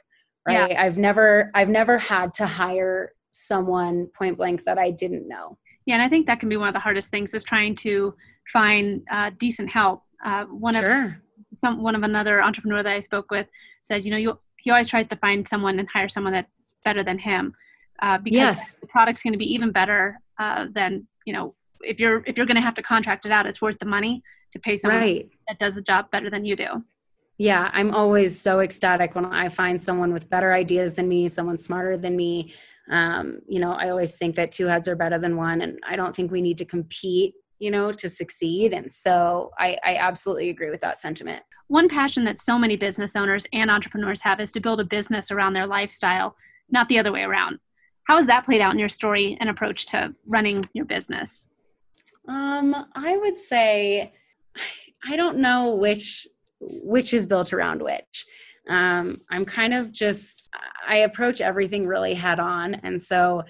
Right. 0.46 0.72
Yeah. 0.72 0.82
I've 0.82 0.98
never, 0.98 1.52
I've 1.54 1.70
never 1.70 1.98
had 1.98 2.34
to 2.36 2.46
hire 2.46 3.14
someone 3.32 4.08
point 4.08 4.38
blank 4.38 4.64
that 4.66 4.78
I 4.78 4.92
didn't 4.92 5.28
know. 5.28 5.58
Yeah, 5.86 5.96
and 5.96 6.04
I 6.04 6.10
think 6.10 6.28
that 6.28 6.40
can 6.40 6.50
be 6.50 6.58
one 6.58 6.68
of 6.68 6.74
the 6.74 6.80
hardest 6.80 7.10
things 7.10 7.34
is 7.34 7.44
trying 7.44 7.76
to 7.78 8.14
find 8.52 9.02
uh, 9.12 9.32
decent 9.40 9.70
help. 9.70 10.04
Uh, 10.24 10.46
one 10.46 10.76
sure. 10.76 11.04
of 11.04 11.12
some 11.60 11.82
one 11.82 11.96
of 11.96 12.04
another 12.04 12.44
entrepreneur 12.44 12.84
that 12.84 12.94
I 12.94 13.00
spoke 13.00 13.32
with 13.32 13.48
said, 13.84 14.06
you 14.06 14.12
know, 14.12 14.18
you 14.18 14.40
he 14.58 14.70
always 14.70 14.88
tries 14.88 15.08
to 15.08 15.16
find 15.16 15.48
someone 15.48 15.80
and 15.80 15.88
hire 15.90 16.10
someone 16.10 16.34
that's 16.34 16.76
better 16.86 17.04
than 17.04 17.18
him 17.18 17.54
uh, 18.02 18.18
because 18.18 18.36
yes. 18.36 18.76
the 18.76 18.88
product's 18.88 19.24
going 19.24 19.34
to 19.34 19.40
be 19.40 19.54
even 19.54 19.72
better 19.72 20.20
uh, 20.40 20.66
than 20.74 21.08
you 21.26 21.34
know 21.34 21.56
if 21.84 22.00
you're 22.00 22.24
if 22.26 22.38
you're 22.38 22.46
going 22.46 22.56
to 22.56 22.62
have 22.62 22.76
to 22.76 22.84
contract 22.84 23.26
it 23.26 23.32
out, 23.32 23.46
it's 23.46 23.62
worth 23.62 23.80
the 23.80 23.86
money 23.86 24.24
to 24.54 24.60
pay 24.60 24.78
someone 24.78 25.00
right. 25.00 25.30
that 25.48 25.60
does 25.60 25.76
the 25.76 25.82
job 25.82 26.12
better 26.12 26.30
than 26.30 26.46
you 26.46 26.56
do. 26.56 26.84
Yeah, 27.38 27.72
I'm 27.74 27.94
always 27.94 28.40
so 28.40 28.60
ecstatic 28.60 29.16
when 29.16 29.26
I 29.26 29.50
find 29.50 29.82
someone 29.82 30.14
with 30.14 30.30
better 30.30 30.54
ideas 30.54 30.94
than 30.94 31.08
me, 31.08 31.28
someone 31.28 31.58
smarter 31.58 31.98
than 31.98 32.16
me. 32.16 32.54
Um, 32.92 33.40
you 33.48 33.60
know, 33.60 33.72
I 33.72 33.90
always 33.90 34.16
think 34.16 34.36
that 34.36 34.52
two 34.52 34.68
heads 34.68 34.88
are 34.88 34.96
better 34.96 35.18
than 35.18 35.38
one, 35.38 35.62
and 35.62 35.80
I 35.88 35.96
don't 35.96 36.16
think 36.16 36.32
we 36.32 36.42
need 36.42 36.58
to 36.60 36.66
compete, 36.66 37.34
you 37.58 37.72
know, 37.72 37.92
to 37.94 38.10
succeed. 38.10 38.74
And 38.74 38.92
so 38.92 39.52
I, 39.58 39.78
I 39.84 39.96
absolutely 39.96 40.50
agree 40.50 40.70
with 40.70 40.82
that 40.82 40.98
sentiment. 40.98 41.42
One 41.68 41.88
passion 41.88 42.26
that 42.26 42.40
so 42.40 42.60
many 42.60 42.76
business 42.76 43.16
owners 43.16 43.48
and 43.54 43.72
entrepreneurs 43.72 44.22
have 44.22 44.40
is 44.40 44.52
to 44.52 44.60
build 44.60 44.82
a 44.82 44.84
business 44.86 45.32
around 45.32 45.54
their 45.54 45.68
lifestyle, 45.68 46.36
not 46.70 46.90
the 46.90 47.00
other 47.00 47.12
way 47.12 47.22
around. 47.22 47.60
How 48.04 48.18
has 48.18 48.28
that 48.28 48.46
played 48.46 48.62
out 48.62 48.74
in 48.74 48.80
your 48.80 48.90
story 48.90 49.38
and 49.40 49.50
approach 49.50 49.86
to 49.88 50.14
running 50.28 50.68
your 50.74 50.86
business? 50.86 51.48
Um, 52.28 52.76
I 52.96 53.18
would 53.18 53.38
say 53.38 54.14
I 55.06 55.16
don't 55.16 55.38
know 55.38 55.76
which 55.76 56.28
which 56.60 57.14
is 57.14 57.26
built 57.26 57.54
around 57.54 57.82
which. 57.82 58.26
Um, 58.70 59.22
I'm 59.32 59.46
kind 59.46 59.74
of 59.74 59.92
just 59.92 60.50
I 60.88 60.98
approach 60.98 61.42
everything 61.42 61.88
really 61.88 62.14
head 62.14 62.40
on, 62.40 62.76
and 62.76 63.02
so 63.02 63.44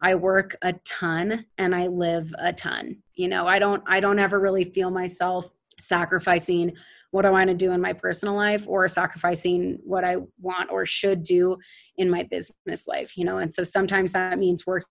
I 0.00 0.14
work 0.14 0.56
a 0.62 0.74
ton 0.84 1.46
and 1.58 1.74
I 1.74 1.86
live 1.88 2.34
a 2.38 2.52
ton. 2.52 2.98
You 3.14 3.28
know, 3.28 3.46
I 3.46 3.58
don't 3.58 3.82
I 3.86 4.00
don't 4.00 4.18
ever 4.18 4.40
really 4.40 4.64
feel 4.64 4.90
myself 4.90 5.52
sacrificing 5.78 6.72
what 7.10 7.24
I 7.24 7.30
want 7.30 7.48
to 7.48 7.54
do 7.54 7.70
in 7.70 7.80
my 7.80 7.92
personal 7.92 8.34
life 8.34 8.66
or 8.66 8.88
sacrificing 8.88 9.78
what 9.84 10.04
I 10.04 10.16
want 10.40 10.70
or 10.70 10.84
should 10.84 11.22
do 11.22 11.58
in 11.96 12.10
my 12.10 12.24
business 12.24 12.88
life, 12.88 13.16
you 13.16 13.24
know. 13.24 13.38
And 13.38 13.52
so 13.52 13.62
sometimes 13.62 14.12
that 14.12 14.38
means 14.38 14.66
working 14.66 14.88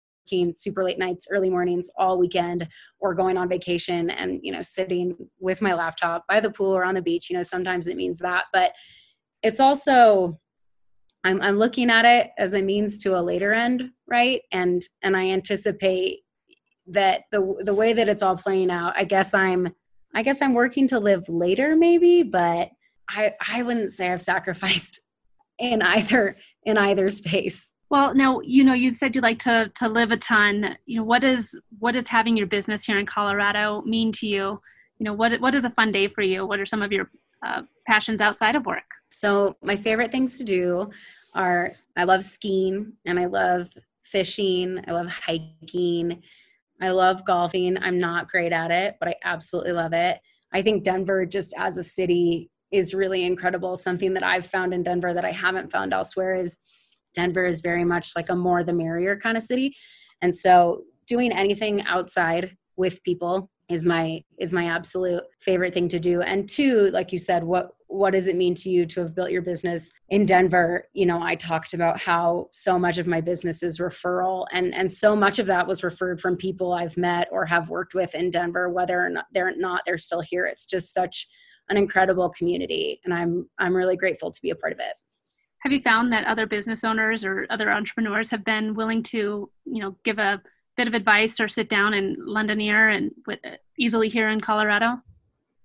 super 0.53 0.83
late 0.83 0.99
nights, 0.99 1.27
early 1.29 1.49
mornings, 1.49 1.89
all 1.97 2.17
weekend, 2.17 2.67
or 2.99 3.13
going 3.13 3.37
on 3.37 3.49
vacation 3.49 4.09
and, 4.09 4.39
you 4.41 4.51
know, 4.51 4.61
sitting 4.61 5.15
with 5.39 5.61
my 5.61 5.73
laptop 5.73 6.23
by 6.27 6.39
the 6.39 6.51
pool 6.51 6.75
or 6.75 6.83
on 6.83 6.95
the 6.95 7.01
beach. 7.01 7.29
You 7.29 7.37
know, 7.37 7.43
sometimes 7.43 7.87
it 7.87 7.97
means 7.97 8.19
that. 8.19 8.45
But 8.53 8.71
it's 9.41 9.59
also 9.59 10.39
I'm, 11.23 11.41
I'm 11.41 11.57
looking 11.57 11.89
at 11.89 12.05
it 12.05 12.31
as 12.37 12.53
a 12.53 12.61
means 12.61 12.97
to 12.99 13.17
a 13.17 13.21
later 13.21 13.53
end, 13.53 13.89
right? 14.07 14.41
And 14.51 14.81
and 15.01 15.15
I 15.15 15.29
anticipate 15.29 16.19
that 16.87 17.23
the 17.31 17.55
the 17.63 17.73
way 17.73 17.93
that 17.93 18.09
it's 18.09 18.23
all 18.23 18.37
playing 18.37 18.71
out, 18.71 18.93
I 18.97 19.05
guess 19.05 19.33
I'm 19.33 19.73
I 20.15 20.23
guess 20.23 20.41
I'm 20.41 20.53
working 20.53 20.87
to 20.89 20.99
live 20.99 21.27
later 21.29 21.75
maybe, 21.75 22.23
but 22.23 22.69
I 23.09 23.33
I 23.47 23.63
wouldn't 23.63 23.91
say 23.91 24.09
I've 24.09 24.21
sacrificed 24.21 25.01
in 25.59 25.81
either 25.81 26.35
in 26.63 26.77
either 26.77 27.09
space. 27.09 27.72
Well, 27.93 28.15
now 28.15 28.41
you 28.41 28.63
know 28.63 28.73
you 28.73 28.89
said 28.89 29.13
you 29.13 29.21
like 29.21 29.37
to 29.43 29.71
to 29.75 29.87
live 29.87 30.09
a 30.09 30.17
ton. 30.17 30.77
You 30.87 30.97
know 30.97 31.03
what 31.03 31.23
is 31.23 31.55
what 31.77 31.91
does 31.91 32.07
having 32.07 32.35
your 32.35 32.47
business 32.47 32.83
here 32.83 32.97
in 32.97 33.05
Colorado 33.05 33.83
mean 33.83 34.11
to 34.13 34.25
you? 34.25 34.59
You 34.97 35.03
know 35.03 35.13
what 35.13 35.39
what 35.39 35.53
is 35.53 35.63
a 35.63 35.69
fun 35.69 35.91
day 35.91 36.07
for 36.07 36.23
you? 36.23 36.43
What 36.47 36.59
are 36.59 36.65
some 36.65 36.81
of 36.81 36.91
your 36.91 37.11
uh, 37.45 37.61
passions 37.85 38.19
outside 38.19 38.55
of 38.55 38.65
work? 38.65 38.81
So 39.11 39.57
my 39.61 39.75
favorite 39.75 40.11
things 40.11 40.39
to 40.39 40.43
do 40.43 40.89
are 41.35 41.73
I 41.95 42.05
love 42.05 42.23
skiing 42.23 42.93
and 43.05 43.19
I 43.19 43.27
love 43.27 43.69
fishing. 44.01 44.83
I 44.87 44.91
love 44.91 45.11
hiking. 45.11 46.23
I 46.81 46.89
love 46.89 47.23
golfing. 47.25 47.77
I'm 47.77 47.99
not 47.99 48.27
great 48.27 48.53
at 48.53 48.71
it, 48.71 48.95
but 48.99 49.07
I 49.07 49.15
absolutely 49.23 49.73
love 49.73 49.93
it. 49.93 50.19
I 50.51 50.63
think 50.63 50.83
Denver, 50.83 51.27
just 51.27 51.53
as 51.59 51.77
a 51.77 51.83
city, 51.83 52.49
is 52.71 52.95
really 52.95 53.23
incredible. 53.23 53.75
Something 53.75 54.15
that 54.15 54.23
I've 54.23 54.47
found 54.47 54.73
in 54.73 54.81
Denver 54.81 55.13
that 55.13 55.25
I 55.25 55.31
haven't 55.31 55.71
found 55.71 55.93
elsewhere 55.93 56.33
is 56.33 56.57
Denver 57.13 57.45
is 57.45 57.61
very 57.61 57.83
much 57.83 58.15
like 58.15 58.29
a 58.29 58.35
more 58.35 58.63
the 58.63 58.73
merrier 58.73 59.17
kind 59.17 59.37
of 59.37 59.43
city. 59.43 59.75
And 60.21 60.33
so 60.33 60.83
doing 61.07 61.31
anything 61.31 61.85
outside 61.85 62.55
with 62.75 63.03
people 63.03 63.49
is 63.69 63.85
my 63.85 64.23
is 64.37 64.53
my 64.53 64.65
absolute 64.65 65.23
favorite 65.39 65.73
thing 65.73 65.87
to 65.89 65.99
do. 65.99 66.21
And 66.21 66.49
two 66.49 66.89
like 66.91 67.11
you 67.11 67.17
said 67.17 67.43
what 67.43 67.71
what 67.87 68.13
does 68.13 68.27
it 68.27 68.35
mean 68.35 68.55
to 68.55 68.69
you 68.71 68.87
to 68.87 69.01
have 69.01 69.13
built 69.13 69.29
your 69.29 69.41
business 69.41 69.91
in 70.09 70.25
denver? 70.25 70.85
You 70.93 71.05
know 71.05 71.21
i 71.21 71.35
talked 71.35 71.73
about 71.73 71.99
how 71.99 72.47
so 72.51 72.77
much 72.77 72.97
of 72.97 73.07
my 73.07 73.21
business 73.21 73.63
is 73.63 73.79
referral 73.79 74.45
and 74.51 74.73
and 74.73 74.91
so 74.91 75.15
much 75.15 75.39
of 75.39 75.47
that 75.47 75.67
was 75.67 75.83
referred 75.83 76.19
from 76.19 76.35
people 76.35 76.73
i've 76.73 76.97
met 76.97 77.27
or 77.31 77.45
have 77.45 77.69
worked 77.69 77.93
with 77.93 78.13
in 78.15 78.29
denver 78.29 78.69
whether 78.69 79.01
or 79.01 79.09
not 79.09 79.25
they're 79.33 79.55
not 79.55 79.81
they're 79.85 79.97
still 79.97 80.21
here. 80.21 80.45
It's 80.45 80.65
just 80.65 80.93
such 80.93 81.27
an 81.69 81.77
incredible 81.77 82.29
community 82.29 82.99
and 83.05 83.13
i'm 83.13 83.49
i'm 83.59 83.75
really 83.75 83.95
grateful 83.95 84.31
to 84.31 84.41
be 84.41 84.49
a 84.49 84.55
part 84.55 84.73
of 84.73 84.79
it 84.79 84.95
have 85.63 85.71
you 85.71 85.81
found 85.81 86.11
that 86.11 86.27
other 86.27 86.45
business 86.45 86.83
owners 86.83 87.23
or 87.23 87.47
other 87.49 87.71
entrepreneurs 87.71 88.29
have 88.29 88.43
been 88.43 88.75
willing 88.75 89.01
to 89.03 89.49
you 89.65 89.81
know 89.81 89.95
give 90.03 90.19
a 90.19 90.41
bit 90.75 90.87
of 90.87 90.93
advice 90.93 91.39
or 91.39 91.47
sit 91.47 91.69
down 91.69 91.93
and 91.93 92.17
lend 92.25 92.51
in 92.51 92.57
Londonier 92.57 92.95
and 92.95 93.11
with, 93.27 93.39
easily 93.77 94.09
here 94.09 94.29
in 94.29 94.41
Colorado? 94.41 95.01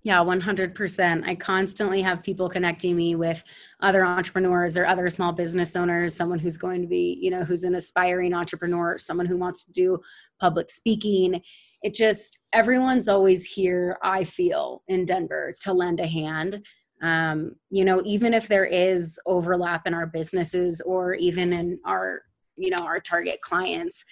Yeah, 0.04 0.18
100%. 0.18 1.26
I 1.26 1.34
constantly 1.34 2.02
have 2.02 2.22
people 2.22 2.48
connecting 2.48 2.94
me 2.94 3.16
with 3.16 3.42
other 3.80 4.04
entrepreneurs 4.04 4.78
or 4.78 4.86
other 4.86 5.08
small 5.08 5.32
business 5.32 5.74
owners, 5.74 6.14
someone 6.14 6.38
who's 6.38 6.56
going 6.56 6.82
to 6.82 6.86
be, 6.88 7.18
you 7.20 7.30
know, 7.30 7.42
who's 7.42 7.64
an 7.64 7.74
aspiring 7.74 8.32
entrepreneur, 8.32 8.96
someone 8.98 9.26
who 9.26 9.36
wants 9.36 9.64
to 9.64 9.72
do 9.72 9.98
public 10.40 10.70
speaking. 10.70 11.42
It 11.82 11.94
just, 11.94 12.38
everyone's 12.52 13.08
always 13.08 13.44
here, 13.44 13.98
I 14.02 14.24
feel, 14.24 14.82
in 14.88 15.04
Denver 15.04 15.54
to 15.62 15.72
lend 15.72 16.00
a 16.00 16.06
hand. 16.06 16.64
Um, 17.02 17.56
you 17.70 17.84
know, 17.84 18.02
even 18.04 18.34
if 18.34 18.48
there 18.48 18.64
is 18.64 19.18
overlap 19.26 19.86
in 19.86 19.94
our 19.94 20.06
businesses 20.06 20.80
or 20.80 21.14
even 21.14 21.52
in 21.52 21.78
our, 21.86 22.22
you 22.56 22.70
know, 22.70 22.84
our 22.84 23.00
target 23.00 23.40
clients, 23.40 24.04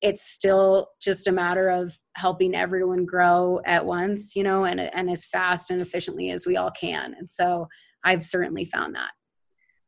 it's 0.00 0.22
still 0.22 0.88
just 1.02 1.28
a 1.28 1.32
matter 1.32 1.68
of 1.68 1.94
helping 2.16 2.54
everyone 2.54 3.04
grow 3.04 3.60
at 3.66 3.84
once, 3.84 4.34
you 4.34 4.42
know, 4.42 4.64
and, 4.64 4.80
and 4.80 5.10
as 5.10 5.26
fast 5.26 5.70
and 5.70 5.82
efficiently 5.82 6.30
as 6.30 6.46
we 6.46 6.56
all 6.56 6.70
can. 6.70 7.14
And 7.18 7.30
so 7.30 7.68
I've 8.02 8.22
certainly 8.22 8.64
found 8.64 8.94
that. 8.94 9.10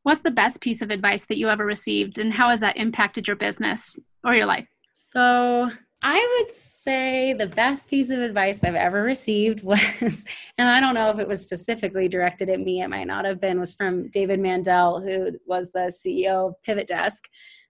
What's 0.03 0.21
the 0.21 0.31
best 0.31 0.61
piece 0.61 0.83
of 0.83 0.91
advice 0.91 1.25
that 1.27 1.38
you 1.38 1.49
ever 1.49 1.65
received, 1.65 2.19
and 2.19 2.33
how 2.33 2.51
has 2.51 2.61
that 2.61 2.77
impacted 2.77 3.27
your 3.27 3.37
business 3.37 3.97
or 4.25 4.35
your 4.35 4.47
life? 4.47 4.67
So 4.93 5.71
I 6.03 6.41
would 6.41 6.53
say 6.53 7.33
the 7.33 7.47
best 7.47 7.88
piece 7.88 8.11
of 8.11 8.19
advice 8.19 8.65
I've 8.65 8.75
ever 8.75 9.03
received 9.03 9.62
was, 9.62 10.25
and 10.59 10.69
I 10.69 10.81
don't 10.81 10.95
know 10.95 11.11
if 11.11 11.19
it 11.19 11.29
was 11.29 11.41
specifically 11.41 12.09
directed 12.09 12.51
at 12.51 12.61
me, 12.61 12.83
it 12.83 12.88
might 12.88 13.07
not 13.07 13.25
have 13.25 13.41
been, 13.41 13.61
was 13.61 13.73
from 13.73 14.09
David 14.09 14.41
Mandell, 14.41 15.03
who 15.03 15.37
was 15.47 15.71
the 15.71 15.93
CEO 15.93 16.49
of 16.49 16.55
PivotDesk. 16.67 17.21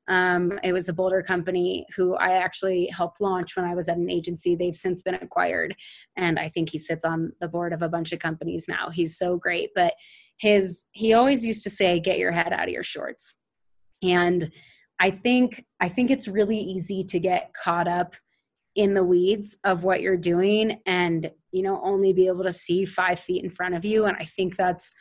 Um, 0.09 0.59
it 0.65 0.73
was 0.73 0.89
a 0.89 0.93
Boulder 0.93 1.23
company 1.23 1.87
who 1.95 2.17
I 2.17 2.33
actually 2.33 2.89
helped 2.89 3.21
launch 3.21 3.55
when 3.55 3.65
I 3.65 3.75
was 3.75 3.89
at 3.89 3.99
an 3.99 4.11
agency. 4.11 4.57
They've 4.57 4.75
since 4.75 5.01
been 5.01 5.15
acquired, 5.15 5.77
and 6.17 6.39
I 6.39 6.49
think 6.49 6.71
he 6.71 6.79
sits 6.79 7.05
on 7.05 7.33
the 7.41 7.47
board 7.47 7.73
of 7.73 7.83
a 7.83 7.89
bunch 7.89 8.13
of 8.13 8.19
companies 8.19 8.67
now. 8.69 8.91
He's 8.91 9.17
so 9.17 9.37
great, 9.37 9.71
but 9.77 9.95
his 10.39 10.87
he 10.91 11.13
always 11.13 11.47
used 11.47 11.63
to 11.63 11.71
say, 11.71 12.01
"Get 12.01 12.19
your 12.19 12.33
head 12.33 12.53
out 12.53 12.65
of 12.65 12.71
your 12.71 12.83
shorts," 12.83 13.37
and 14.03 14.51
I 15.03 15.11
think 15.11 15.65
I 15.81 15.89
think 15.89 16.11
it's 16.11 16.29
really 16.29 16.59
easy 16.59 17.05
to 17.05 17.21
get 17.21 17.53
caught 17.53 17.89
up 17.89 18.15
in 18.75 18.95
the 18.95 19.05
weeds 19.05 19.59
of 19.65 19.85
what 19.85 20.01
you're 20.01 20.17
doing 20.17 20.81
and 20.87 21.31
you 21.51 21.63
know 21.63 21.79
only 21.85 22.15
be 22.15 22.29
able 22.29 22.45
to 22.45 22.53
see 22.53 22.87
five 22.87 23.21
feet 23.21 23.45
in 23.45 23.51
front 23.51 23.75
of 23.75 23.85
you 23.85 24.07
and 24.07 24.17
i 24.19 24.25
think 24.25 24.57
that's 24.57 24.95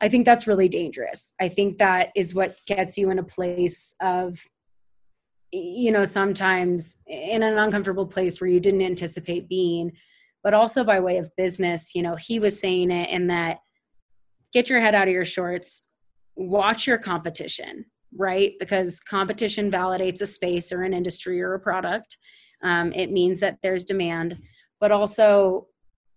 I 0.00 0.08
think 0.08 0.26
that's 0.26 0.46
really 0.46 0.68
dangerous. 0.68 1.34
I 1.40 1.48
think 1.48 1.78
that 1.78 2.10
is 2.14 2.34
what 2.34 2.58
gets 2.66 2.96
you 2.96 3.10
in 3.10 3.18
a 3.18 3.24
place 3.24 3.94
of, 4.00 4.38
you 5.52 5.90
know, 5.90 6.04
sometimes 6.04 6.96
in 7.06 7.42
an 7.42 7.58
uncomfortable 7.58 8.06
place 8.06 8.40
where 8.40 8.50
you 8.50 8.60
didn't 8.60 8.82
anticipate 8.82 9.48
being, 9.48 9.92
but 10.44 10.54
also 10.54 10.84
by 10.84 11.00
way 11.00 11.18
of 11.18 11.34
business. 11.36 11.94
You 11.94 12.02
know, 12.02 12.14
he 12.14 12.38
was 12.38 12.60
saying 12.60 12.90
it 12.90 13.10
in 13.10 13.26
that 13.28 13.58
get 14.52 14.70
your 14.70 14.80
head 14.80 14.94
out 14.94 15.08
of 15.08 15.14
your 15.14 15.24
shorts, 15.24 15.82
watch 16.36 16.86
your 16.86 16.98
competition, 16.98 17.86
right? 18.16 18.52
Because 18.58 19.00
competition 19.00 19.70
validates 19.70 20.22
a 20.22 20.26
space 20.26 20.72
or 20.72 20.82
an 20.82 20.94
industry 20.94 21.40
or 21.40 21.54
a 21.54 21.60
product. 21.60 22.16
Um, 22.62 22.92
it 22.92 23.10
means 23.10 23.40
that 23.40 23.58
there's 23.62 23.84
demand, 23.84 24.38
but 24.80 24.92
also 24.92 25.66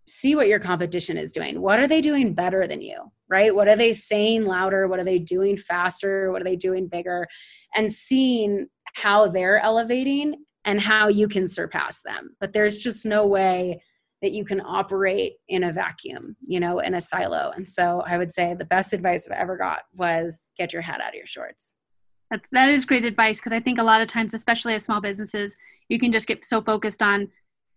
see 0.08 0.36
what 0.36 0.48
your 0.48 0.60
competition 0.60 1.18
is 1.18 1.32
doing. 1.32 1.62
What 1.62 1.80
are 1.80 1.88
they 1.88 2.02
doing 2.02 2.34
better 2.34 2.68
than 2.68 2.82
you? 2.82 3.12
Right? 3.30 3.54
What 3.56 3.68
are 3.68 3.76
they 3.76 3.94
saying 3.94 4.46
louder? 4.46 4.88
What 4.88 5.00
are 5.00 5.06
they 5.06 5.20
doing 5.20 5.58
faster? 5.58 6.32
What 6.32 6.42
are 6.42 6.46
they 6.46 6.56
doing 6.56 6.88
bigger? 6.88 7.28
And 7.76 7.92
seeing 7.92 8.68
how 8.96 9.30
they're 9.30 9.60
elevating 9.60 10.44
and 10.66 10.82
how 10.82 11.08
you 11.08 11.28
can 11.28 11.48
surpass 11.48 12.02
them. 12.04 12.36
But 12.40 12.54
there's 12.54 12.78
just 12.78 13.06
no 13.06 13.26
way 13.26 13.82
that 14.22 14.34
you 14.34 14.46
can 14.46 14.62
operate 14.62 15.34
in 15.48 15.64
a 15.64 15.74
vacuum, 15.74 16.36
you 16.44 16.60
know, 16.60 16.80
in 16.80 16.94
a 16.94 17.02
silo. 17.02 17.52
And 17.56 17.68
so 17.68 18.04
I 18.06 18.18
would 18.18 18.32
say 18.32 18.54
the 18.54 18.66
best 18.66 18.94
advice 18.94 19.26
I've 19.26 19.38
ever 19.38 19.58
got 19.58 19.80
was 19.94 20.52
get 20.58 20.74
your 20.74 20.84
head 20.84 21.02
out 21.02 21.10
of 21.10 21.16
your 21.16 21.26
shorts. 21.26 21.74
That, 22.32 22.42
that 22.52 22.70
is 22.70 22.86
great 22.86 23.06
advice 23.06 23.38
because 23.38 23.54
I 23.54 23.60
think 23.60 23.78
a 23.78 23.84
lot 23.84 24.02
of 24.02 24.08
times, 24.08 24.34
especially 24.34 24.74
as 24.74 24.86
small 24.86 25.02
businesses, 25.02 25.56
you 25.90 26.00
can 26.00 26.12
just 26.12 26.28
get 26.28 26.46
so 26.46 26.62
focused 26.62 27.04
on 27.04 27.28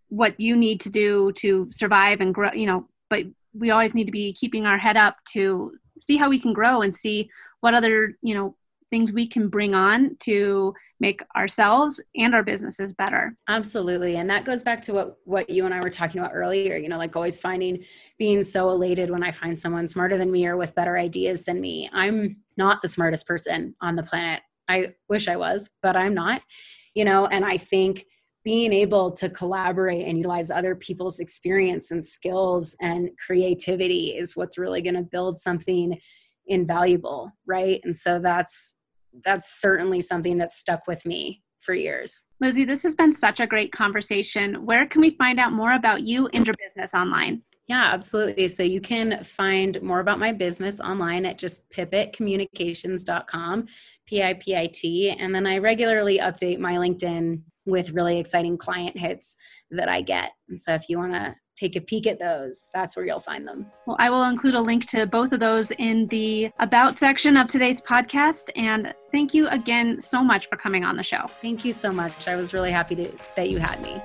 what 0.08 0.38
you 0.38 0.56
need 0.56 0.80
to 0.80 0.90
do 0.90 1.32
to 1.32 1.68
survive 1.72 2.20
and 2.20 2.34
grow 2.34 2.52
you 2.52 2.66
know 2.66 2.86
but 3.10 3.24
we 3.52 3.70
always 3.70 3.94
need 3.94 4.04
to 4.04 4.12
be 4.12 4.32
keeping 4.32 4.66
our 4.66 4.78
head 4.78 4.96
up 4.96 5.16
to 5.24 5.72
see 6.00 6.16
how 6.16 6.28
we 6.28 6.40
can 6.40 6.52
grow 6.52 6.82
and 6.82 6.94
see 6.94 7.28
what 7.60 7.74
other 7.74 8.16
you 8.22 8.34
know 8.34 8.54
things 8.90 9.12
we 9.12 9.26
can 9.26 9.48
bring 9.48 9.74
on 9.74 10.16
to 10.20 10.74
make 11.04 11.22
ourselves 11.36 12.00
and 12.16 12.34
our 12.34 12.42
businesses 12.42 12.94
better. 12.94 13.36
Absolutely. 13.46 14.16
And 14.16 14.30
that 14.30 14.46
goes 14.46 14.62
back 14.62 14.80
to 14.82 14.94
what 14.94 15.18
what 15.24 15.50
you 15.50 15.66
and 15.66 15.74
i 15.74 15.80
were 15.80 15.90
talking 15.90 16.18
about 16.18 16.32
earlier 16.34 16.76
you 16.76 16.88
know 16.88 16.96
like 16.96 17.14
always 17.14 17.38
finding 17.38 17.84
being 18.18 18.42
so 18.42 18.70
elated 18.70 19.10
when 19.10 19.22
i 19.22 19.30
find 19.30 19.58
someone 19.58 19.86
smarter 19.86 20.16
than 20.16 20.32
me 20.32 20.46
or 20.46 20.56
with 20.56 20.74
better 20.74 20.96
ideas 20.96 21.44
than 21.44 21.60
me. 21.60 21.90
I'm 21.92 22.38
not 22.56 22.80
the 22.80 22.88
smartest 22.88 23.26
person 23.26 23.74
on 23.82 23.96
the 23.96 24.02
planet. 24.02 24.40
I 24.66 24.94
wish 25.10 25.28
i 25.28 25.36
was 25.36 25.68
but 25.82 25.94
i'm 25.94 26.14
not 26.14 26.40
you 26.94 27.04
know 27.04 27.26
and 27.26 27.44
i 27.44 27.58
think 27.58 28.06
being 28.44 28.72
able 28.72 29.10
to 29.10 29.28
collaborate 29.28 30.06
and 30.06 30.16
utilize 30.16 30.50
other 30.50 30.74
people's 30.74 31.20
experience 31.20 31.90
and 31.90 32.02
skills 32.02 32.74
and 32.80 33.10
creativity 33.26 34.16
is 34.16 34.36
what's 34.36 34.56
really 34.56 34.80
going 34.80 34.94
to 34.94 35.02
build 35.02 35.36
something 35.36 35.98
invaluable 36.46 37.30
right? 37.46 37.80
And 37.84 37.96
so 37.96 38.18
that's 38.18 38.74
that's 39.24 39.61
certainly 39.61 40.00
something 40.00 40.38
that's 40.38 40.59
stuck 40.59 40.87
with 40.87 41.05
me 41.05 41.42
for 41.61 41.74
years 41.74 42.22
lizzie 42.40 42.64
this 42.64 42.83
has 42.83 42.94
been 42.94 43.12
such 43.12 43.40
a 43.40 43.46
great 43.46 43.72
conversation 43.72 44.66
where 44.66 44.87
can 44.87 45.00
we 45.00 45.11
find 45.11 45.38
out 45.40 45.53
more 45.53 45.74
about 45.74 46.03
you 46.03 46.29
and 46.35 46.46
your 46.46 46.55
business 46.62 46.92
online 46.94 47.42
yeah, 47.66 47.90
absolutely. 47.94 48.48
So 48.48 48.62
you 48.62 48.81
can 48.81 49.24
find 49.24 49.81
more 49.81 50.00
about 50.00 50.18
my 50.18 50.33
business 50.33 50.81
online 50.81 51.24
at 51.24 51.38
just 51.38 51.68
pipitcommunications.com, 51.70 53.66
P 54.07 54.22
I 54.22 54.35
P 54.35 54.55
I 54.55 54.66
T. 54.66 55.11
And 55.18 55.35
then 55.35 55.46
I 55.46 55.57
regularly 55.57 56.18
update 56.18 56.59
my 56.59 56.74
LinkedIn 56.74 57.40
with 57.64 57.92
really 57.92 58.18
exciting 58.18 58.59
client 58.59 58.98
hits 58.98 59.37
that 59.70 59.88
I 59.88 60.03
get. 60.03 60.33
And 60.50 60.61
so 60.61 60.74
if 60.74 60.90
you 60.90 60.98
want 60.98 61.14
to 61.14 61.35
take 61.56 61.76
a 61.76 61.80
peek 61.80 62.06
at 62.06 62.18
those. 62.18 62.68
That's 62.74 62.96
where 62.96 63.06
you'll 63.06 63.20
find 63.20 63.46
them. 63.46 63.66
Well, 63.86 63.96
I 63.98 64.10
will 64.10 64.24
include 64.24 64.54
a 64.54 64.60
link 64.60 64.86
to 64.90 65.06
both 65.06 65.32
of 65.32 65.40
those 65.40 65.70
in 65.72 66.06
the 66.08 66.50
About 66.58 66.96
section 66.96 67.36
of 67.36 67.48
today's 67.48 67.80
podcast. 67.80 68.50
And 68.56 68.94
thank 69.12 69.34
you 69.34 69.48
again 69.48 70.00
so 70.00 70.22
much 70.22 70.48
for 70.48 70.56
coming 70.56 70.84
on 70.84 70.96
the 70.96 71.02
show. 71.02 71.26
Thank 71.40 71.64
you 71.64 71.72
so 71.72 71.92
much. 71.92 72.28
I 72.28 72.36
was 72.36 72.52
really 72.52 72.70
happy 72.70 72.94
to, 72.96 73.10
that 73.36 73.48
you 73.50 73.58
had 73.58 73.80
me. 73.82 74.00